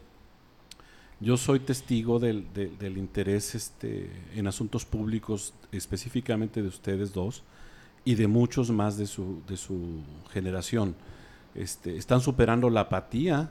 yo 1.19 1.37
soy 1.37 1.59
testigo 1.59 2.19
del, 2.19 2.47
de- 2.53 2.69
del 2.69 2.97
interés 2.97 3.55
este, 3.55 4.09
en 4.35 4.47
asuntos 4.47 4.85
públicos, 4.85 5.53
específicamente 5.71 6.61
de 6.61 6.67
ustedes 6.67 7.13
dos 7.13 7.43
y 8.05 8.15
de 8.15 8.27
muchos 8.27 8.71
más 8.71 8.97
de 8.97 9.05
su, 9.07 9.41
de 9.47 9.57
su 9.57 10.01
generación. 10.31 10.95
Este, 11.55 11.97
están 11.97 12.21
superando 12.21 12.69
la 12.69 12.81
apatía 12.81 13.49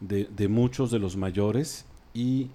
de, 0.00 0.24
de 0.24 0.48
muchos 0.48 0.90
de 0.90 0.98
los 0.98 1.16
mayores 1.16 1.84
y 2.12 2.48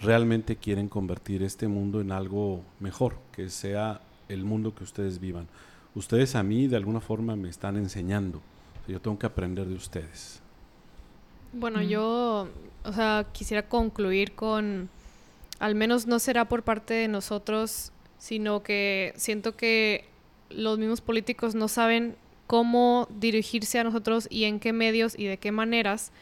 realmente 0.00 0.56
quieren 0.56 0.88
convertir 0.88 1.42
este 1.42 1.68
mundo 1.68 2.00
en 2.00 2.10
algo 2.12 2.62
mejor, 2.80 3.18
que 3.32 3.50
sea 3.50 4.00
el 4.28 4.44
mundo 4.44 4.74
que 4.74 4.84
ustedes 4.84 5.20
vivan. 5.20 5.46
Ustedes 5.94 6.34
a 6.34 6.42
mí 6.42 6.66
de 6.66 6.76
alguna 6.76 7.00
forma 7.00 7.36
me 7.36 7.48
están 7.50 7.76
enseñando. 7.76 8.40
Yo 8.88 9.00
tengo 9.00 9.18
que 9.18 9.26
aprender 9.26 9.66
de 9.66 9.74
ustedes. 9.74 10.40
Bueno, 11.54 11.80
Mm. 11.80 11.82
yo, 11.88 12.48
o 12.84 12.92
sea, 12.92 13.26
quisiera 13.32 13.62
concluir 13.68 14.32
con, 14.34 14.88
al 15.58 15.74
menos 15.74 16.06
no 16.06 16.18
será 16.18 16.46
por 16.46 16.62
parte 16.62 16.94
de 16.94 17.08
nosotros, 17.08 17.92
sino 18.18 18.62
que 18.62 19.12
siento 19.16 19.56
que 19.56 20.04
los 20.50 20.78
mismos 20.78 21.00
políticos 21.00 21.54
no 21.54 21.68
saben 21.68 22.16
cómo 22.46 23.08
dirigirse 23.18 23.78
a 23.78 23.84
nosotros 23.84 24.26
y 24.30 24.44
en 24.44 24.60
qué 24.60 24.72
medios 24.72 25.18
y 25.18 25.24
de 25.24 25.38
qué 25.38 25.52
maneras, 25.52 26.12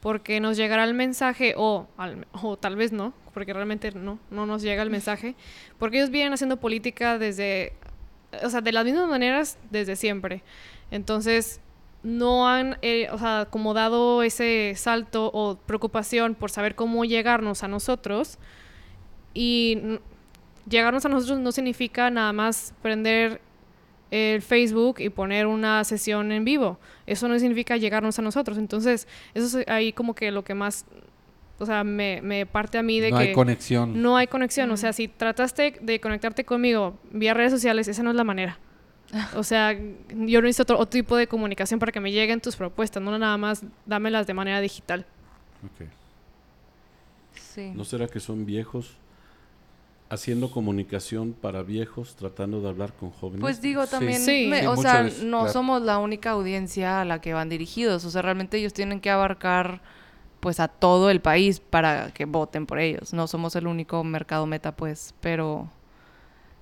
porque 0.00 0.40
nos 0.40 0.56
llegará 0.56 0.84
el 0.84 0.94
mensaje 0.94 1.54
o, 1.56 1.86
al- 1.98 2.26
o 2.42 2.56
tal 2.56 2.76
vez 2.76 2.92
no, 2.92 3.12
porque 3.34 3.52
realmente 3.52 3.92
no, 3.92 4.18
no 4.30 4.46
nos 4.46 4.62
llega 4.62 4.82
el 4.82 4.90
mensaje, 4.90 5.34
porque 5.78 5.98
ellos 5.98 6.10
vienen 6.10 6.32
haciendo 6.32 6.56
política 6.58 7.18
desde, 7.18 7.74
o 8.42 8.48
sea, 8.48 8.60
de 8.62 8.72
las 8.72 8.84
mismas 8.84 9.08
maneras 9.08 9.58
desde 9.70 9.96
siempre. 9.96 10.42
Entonces, 10.90 11.60
no 12.02 12.48
han, 12.48 12.78
eh, 12.82 13.08
o 13.12 13.18
sea, 13.18 13.46
como 13.50 13.74
dado 13.74 14.22
ese 14.22 14.72
salto 14.76 15.30
o 15.34 15.56
preocupación 15.56 16.34
por 16.34 16.50
saber 16.50 16.74
cómo 16.74 17.04
llegarnos 17.04 17.62
a 17.62 17.68
nosotros. 17.68 18.38
Y 19.34 19.78
n- 19.82 20.00
llegarnos 20.68 21.04
a 21.04 21.08
nosotros 21.08 21.38
no 21.40 21.52
significa 21.52 22.10
nada 22.10 22.32
más 22.32 22.74
prender 22.82 23.40
el 24.10 24.42
Facebook 24.42 24.96
y 24.98 25.08
poner 25.08 25.46
una 25.46 25.84
sesión 25.84 26.32
en 26.32 26.44
vivo. 26.44 26.78
Eso 27.06 27.28
no 27.28 27.38
significa 27.38 27.76
llegarnos 27.76 28.18
a 28.18 28.22
nosotros. 28.22 28.58
Entonces, 28.58 29.06
eso 29.34 29.60
es 29.60 29.68
ahí 29.68 29.92
como 29.92 30.14
que 30.14 30.30
lo 30.32 30.42
que 30.42 30.54
más, 30.54 30.84
o 31.58 31.66
sea, 31.66 31.84
me, 31.84 32.20
me 32.22 32.44
parte 32.46 32.78
a 32.78 32.82
mí 32.82 32.98
de 32.98 33.10
no 33.12 33.18
que 33.18 33.22
hay 33.24 33.32
conexión. 33.32 34.00
no 34.02 34.16
hay 34.16 34.26
conexión. 34.26 34.70
O 34.72 34.76
sea, 34.76 34.92
si 34.92 35.06
trataste 35.06 35.76
de 35.80 36.00
conectarte 36.00 36.44
conmigo 36.44 36.98
vía 37.12 37.34
redes 37.34 37.52
sociales, 37.52 37.86
esa 37.86 38.02
no 38.02 38.10
es 38.10 38.16
la 38.16 38.24
manera. 38.24 38.58
O 39.36 39.42
sea, 39.42 39.72
yo 39.72 40.40
necesito 40.40 40.62
otro, 40.62 40.76
otro 40.78 40.90
tipo 40.90 41.16
de 41.16 41.26
comunicación 41.26 41.80
para 41.80 41.90
que 41.92 42.00
me 42.00 42.12
lleguen 42.12 42.40
tus 42.40 42.54
propuestas, 42.56 43.02
no 43.02 43.16
nada 43.18 43.36
más 43.36 43.62
dámelas 43.86 44.26
de 44.26 44.34
manera 44.34 44.60
digital. 44.60 45.04
Ok. 45.64 45.88
Sí. 47.34 47.72
¿No 47.74 47.84
será 47.84 48.06
que 48.06 48.20
son 48.20 48.46
viejos 48.46 48.92
haciendo 50.08 50.50
comunicación 50.50 51.32
para 51.32 51.62
viejos, 51.62 52.14
tratando 52.16 52.60
de 52.60 52.68
hablar 52.68 52.92
con 52.92 53.10
jóvenes? 53.10 53.40
Pues 53.40 53.60
digo 53.60 53.86
también, 53.86 54.20
Sí. 54.20 54.46
me- 54.48 54.60
Sí, 54.60 54.66
o 54.66 54.76
sea, 54.76 55.02
no 55.24 55.38
claro. 55.40 55.52
somos 55.52 55.82
la 55.82 55.98
única 55.98 56.30
audiencia 56.30 57.00
a 57.00 57.04
la 57.04 57.20
que 57.20 57.32
van 57.32 57.48
dirigidos, 57.48 58.04
o 58.04 58.10
sea, 58.10 58.22
realmente 58.22 58.58
ellos 58.58 58.72
tienen 58.72 59.00
que 59.00 59.10
abarcar 59.10 59.80
pues 60.40 60.58
a 60.58 60.68
todo 60.68 61.10
el 61.10 61.20
país 61.20 61.60
para 61.60 62.12
que 62.12 62.24
voten 62.24 62.64
por 62.66 62.78
ellos. 62.78 63.12
No 63.12 63.26
somos 63.26 63.54
el 63.56 63.66
único 63.66 64.02
mercado 64.04 64.46
meta, 64.46 64.74
pues, 64.74 65.14
pero 65.20 65.68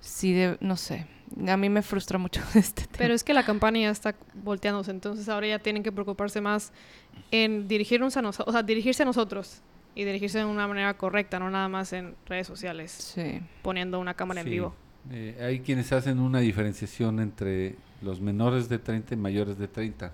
sí, 0.00 0.32
de, 0.32 0.56
no 0.60 0.76
sé, 0.76 1.06
a 1.46 1.56
mí 1.56 1.68
me 1.68 1.82
frustra 1.82 2.18
mucho 2.18 2.40
este 2.54 2.82
tema. 2.82 2.96
Pero 2.98 3.14
es 3.14 3.24
que 3.24 3.34
la 3.34 3.44
campaña 3.44 3.80
ya 3.82 3.90
está 3.90 4.14
volteándose, 4.34 4.90
entonces 4.90 5.28
ahora 5.28 5.46
ya 5.48 5.58
tienen 5.58 5.82
que 5.82 5.92
preocuparse 5.92 6.40
más 6.40 6.72
en 7.30 7.68
dirigirnos 7.68 8.16
a 8.16 8.22
nosotros, 8.22 8.48
o 8.48 8.52
sea, 8.52 8.62
dirigirse 8.62 9.02
a 9.02 9.06
nosotros 9.06 9.60
y 9.94 10.04
dirigirse 10.04 10.38
de 10.38 10.44
una 10.44 10.66
manera 10.68 10.96
correcta, 10.96 11.38
no 11.38 11.50
nada 11.50 11.68
más 11.68 11.92
en 11.92 12.14
redes 12.26 12.46
sociales, 12.46 12.92
Sí. 12.92 13.40
poniendo 13.62 13.98
una 13.98 14.14
cámara 14.14 14.40
en 14.42 14.50
vivo. 14.50 14.74
Eh, 15.10 15.36
hay 15.40 15.60
quienes 15.60 15.90
hacen 15.92 16.18
una 16.20 16.40
diferenciación 16.40 17.18
entre 17.20 17.76
los 18.02 18.20
menores 18.20 18.68
de 18.68 18.78
30 18.78 19.14
y 19.14 19.16
mayores 19.16 19.58
de 19.58 19.66
30. 19.68 20.12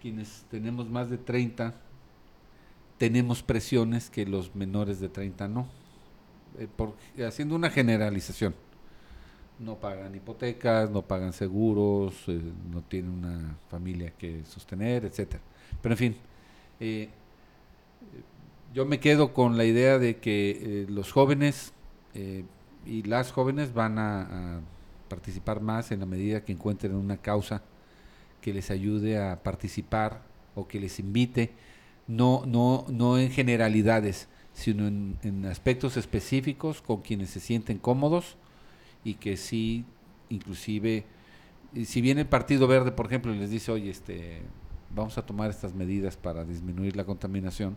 Quienes 0.00 0.44
tenemos 0.50 0.88
más 0.90 1.10
de 1.10 1.18
30 1.18 1.74
tenemos 2.98 3.42
presiones 3.42 4.10
que 4.10 4.26
los 4.26 4.54
menores 4.54 5.00
de 5.00 5.08
30 5.08 5.48
no. 5.48 5.66
Eh, 6.58 6.68
por- 6.74 6.94
haciendo 7.26 7.54
una 7.56 7.70
generalización. 7.70 8.54
No 9.62 9.76
pagan 9.76 10.14
hipotecas, 10.14 10.90
no 10.90 11.02
pagan 11.02 11.32
seguros, 11.32 12.14
eh, 12.26 12.40
no 12.70 12.82
tienen 12.82 13.12
una 13.12 13.56
familia 13.70 14.12
que 14.18 14.44
sostener, 14.44 15.04
etcétera. 15.04 15.42
Pero 15.80 15.94
en 15.94 15.98
fin, 15.98 16.16
eh, 16.80 17.08
yo 18.74 18.86
me 18.86 19.00
quedo 19.00 19.32
con 19.32 19.56
la 19.56 19.64
idea 19.64 19.98
de 19.98 20.16
que 20.16 20.50
eh, 20.50 20.86
los 20.88 21.12
jóvenes 21.12 21.72
eh, 22.14 22.44
y 22.86 23.02
las 23.02 23.30
jóvenes 23.30 23.74
van 23.74 23.98
a, 23.98 24.60
participar 25.08 25.60
más 25.60 25.92
en 25.92 26.00
la 26.00 26.06
medida 26.06 26.42
que 26.42 26.52
encuentren 26.52 26.94
una 26.94 27.18
causa 27.18 27.60
que 28.40 28.54
les 28.54 28.70
ayude 28.70 29.18
a 29.18 29.42
participar 29.42 30.22
o 30.54 30.66
que 30.66 30.80
les 30.80 30.98
invite, 30.98 31.50
no, 32.08 32.44
no, 32.46 32.86
no 32.88 33.18
en 33.18 33.30
generalidades, 33.30 34.28
sino 34.54 34.86
en 34.86 35.44
aspectos 35.44 35.98
específicos 35.98 36.80
con 36.80 37.02
quienes 37.02 37.28
se 37.28 37.40
sienten 37.40 37.76
cómodos 37.76 38.38
y 39.04 39.14
que 39.14 39.36
sí, 39.36 39.84
inclusive, 40.28 41.04
si 41.84 42.00
viene 42.00 42.22
el 42.22 42.28
Partido 42.28 42.66
Verde, 42.66 42.92
por 42.92 43.06
ejemplo, 43.06 43.34
y 43.34 43.38
les 43.38 43.50
dice, 43.50 43.72
oye, 43.72 43.90
este, 43.90 44.42
vamos 44.94 45.18
a 45.18 45.26
tomar 45.26 45.50
estas 45.50 45.74
medidas 45.74 46.16
para 46.16 46.44
disminuir 46.44 46.96
la 46.96 47.04
contaminación, 47.04 47.76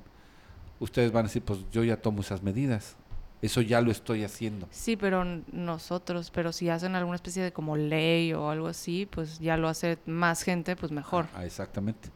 ustedes 0.79 1.11
van 1.11 1.25
a 1.25 1.27
decir, 1.27 1.41
pues 1.41 1.59
yo 1.71 1.83
ya 1.83 2.01
tomo 2.01 2.21
esas 2.21 2.43
medidas, 2.43 2.95
eso 3.41 3.61
ya 3.61 3.81
lo 3.81 3.91
estoy 3.91 4.23
haciendo. 4.23 4.67
Sí, 4.71 4.95
pero 4.95 5.23
nosotros, 5.51 6.31
pero 6.31 6.51
si 6.51 6.69
hacen 6.69 6.95
alguna 6.95 7.15
especie 7.15 7.43
de 7.43 7.51
como 7.51 7.77
ley 7.77 8.33
o 8.33 8.49
algo 8.49 8.67
así, 8.67 9.05
pues 9.05 9.39
ya 9.39 9.57
lo 9.57 9.67
hace 9.67 9.97
más 10.05 10.43
gente, 10.43 10.75
pues 10.75 10.91
mejor. 10.91 11.27
Ah, 11.35 11.45
exactamente. 11.45 12.09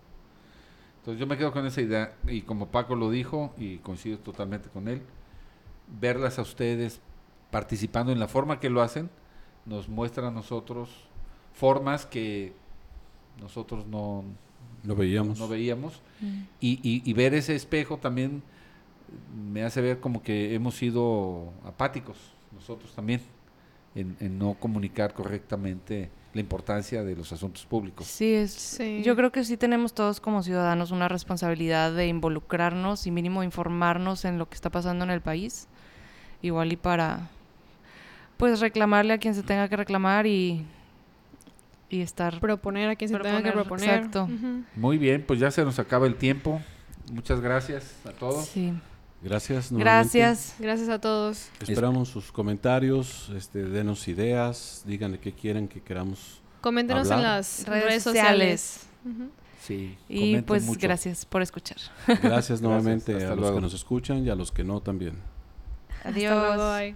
Entonces 1.00 1.20
yo 1.20 1.28
me 1.28 1.38
quedo 1.38 1.52
con 1.52 1.66
esa 1.66 1.82
idea 1.82 2.14
y 2.28 2.42
como 2.42 2.68
Paco 2.68 2.96
lo 2.96 3.10
dijo 3.10 3.54
y 3.58 3.78
coincido 3.78 4.20
totalmente 4.20 4.70
con 4.70 4.88
él, 4.88 5.02
verlas 6.00 6.40
a 6.40 6.42
ustedes 6.42 7.02
participando 7.52 8.12
en 8.12 8.20
la 8.20 8.28
forma 8.28 8.60
que 8.60 8.70
lo 8.70 8.82
hacen 8.82 9.10
nos 9.66 9.88
muestra 9.90 10.28
a 10.28 10.32
nosotros 10.32 10.90
formas 11.54 12.06
que 12.06 12.54
nosotros 13.42 13.86
no, 13.88 14.24
Lo 14.84 14.96
veíamos. 14.96 15.40
no 15.40 15.48
veíamos 15.48 16.02
y, 16.60 16.80
y- 16.84 17.02
y 17.10 17.14
ver 17.14 17.34
ese 17.34 17.56
espejo 17.56 17.98
también 17.98 18.44
me 19.52 19.64
hace 19.64 19.82
ver 19.82 20.00
como 20.00 20.22
que 20.22 20.54
hemos 20.54 20.76
sido 20.76 21.52
apáticos 21.66 22.18
nosotros 22.54 22.94
también 22.94 23.22
en, 23.96 24.16
en 24.20 24.38
no 24.38 24.54
comunicar 24.60 25.14
correctamente 25.14 26.10
la 26.34 26.42
importancia 26.42 27.04
de 27.04 27.16
los 27.16 27.32
asuntos 27.34 27.66
públicos. 27.66 28.06
Sí, 28.06 28.34
es, 28.36 28.52
Sí. 28.54 29.02
yo 29.04 29.16
creo 29.16 29.32
que 29.32 29.44
sí 29.44 29.58
tenemos 29.58 29.94
todos 29.94 30.20
como 30.22 30.44
ciudadanos 30.44 30.92
una 30.92 31.08
responsabilidad 31.08 31.92
de 31.94 32.08
involucrarnos 32.08 33.08
y 33.08 33.12
mínimo 33.12 33.42
informarnos 33.44 34.26
en 34.26 34.38
lo 34.38 34.48
que 34.48 34.54
está 34.54 34.70
pasando 34.70 35.04
en 35.06 35.10
el 35.10 35.22
país. 35.22 35.68
Igual 36.44 36.72
y 36.72 36.76
para, 36.78 37.30
pues, 38.40 38.60
reclamarle 38.62 39.14
a 39.14 39.18
quien 39.18 39.36
se 39.36 39.44
tenga 39.44 39.68
que 39.68 39.76
reclamar 39.76 40.26
y, 40.26 40.66
y 41.90 42.02
estar... 42.02 42.40
Proponer 42.40 42.90
a 42.90 42.96
quien 42.96 43.10
se 43.10 43.20
tenga 43.20 43.44
que 43.44 43.52
Proponer, 43.52 43.90
exacto. 43.90 44.28
Muy 44.76 44.98
bien, 44.98 45.24
pues 45.28 45.40
ya 45.40 45.52
se 45.52 45.64
nos 45.66 45.78
acaba 45.78 46.08
el 46.08 46.16
tiempo. 46.16 46.62
Muchas 47.12 47.42
gracias 47.42 47.96
a 48.06 48.12
todos. 48.12 48.46
Sí. 48.46 48.74
Gracias. 49.22 49.72
nuevamente. 49.72 50.20
Gracias. 50.20 50.56
Gracias 50.58 50.88
a 50.88 51.00
todos. 51.02 51.50
Esperamos 51.62 52.08
sus 52.08 52.32
comentarios, 52.32 53.30
este, 53.36 53.66
denos 53.66 54.08
ideas, 54.08 54.84
díganle 54.86 55.20
qué 55.20 55.34
quieren 55.34 55.68
que 55.68 55.82
queramos. 55.82 56.42
Coméntenos 56.62 57.12
en 57.12 57.22
las 57.22 57.66
Redes, 57.68 57.84
redes, 57.84 58.04
sociales. 58.04 58.88
Sí, 59.62 59.98
Y 60.08 60.42
pues 60.44 60.64
mucho. 60.64 60.80
gracias 60.82 61.26
por 61.26 61.42
escuchar. 61.42 61.78
Gracias 62.24 62.62
nuevamente 62.62 63.14
a 63.16 63.30
los 63.32 63.40
luego. 63.40 63.56
que 63.56 63.62
nos 63.62 63.74
escuchan 63.74 64.26
y 64.26 64.30
a 64.30 64.36
los 64.36 64.52
que 64.54 64.64
no 64.64 64.80
también. 64.80 65.16
Adiós. 66.06 66.32
Hasta 66.32 66.56
luego, 66.56 66.74
bye. 66.78 66.96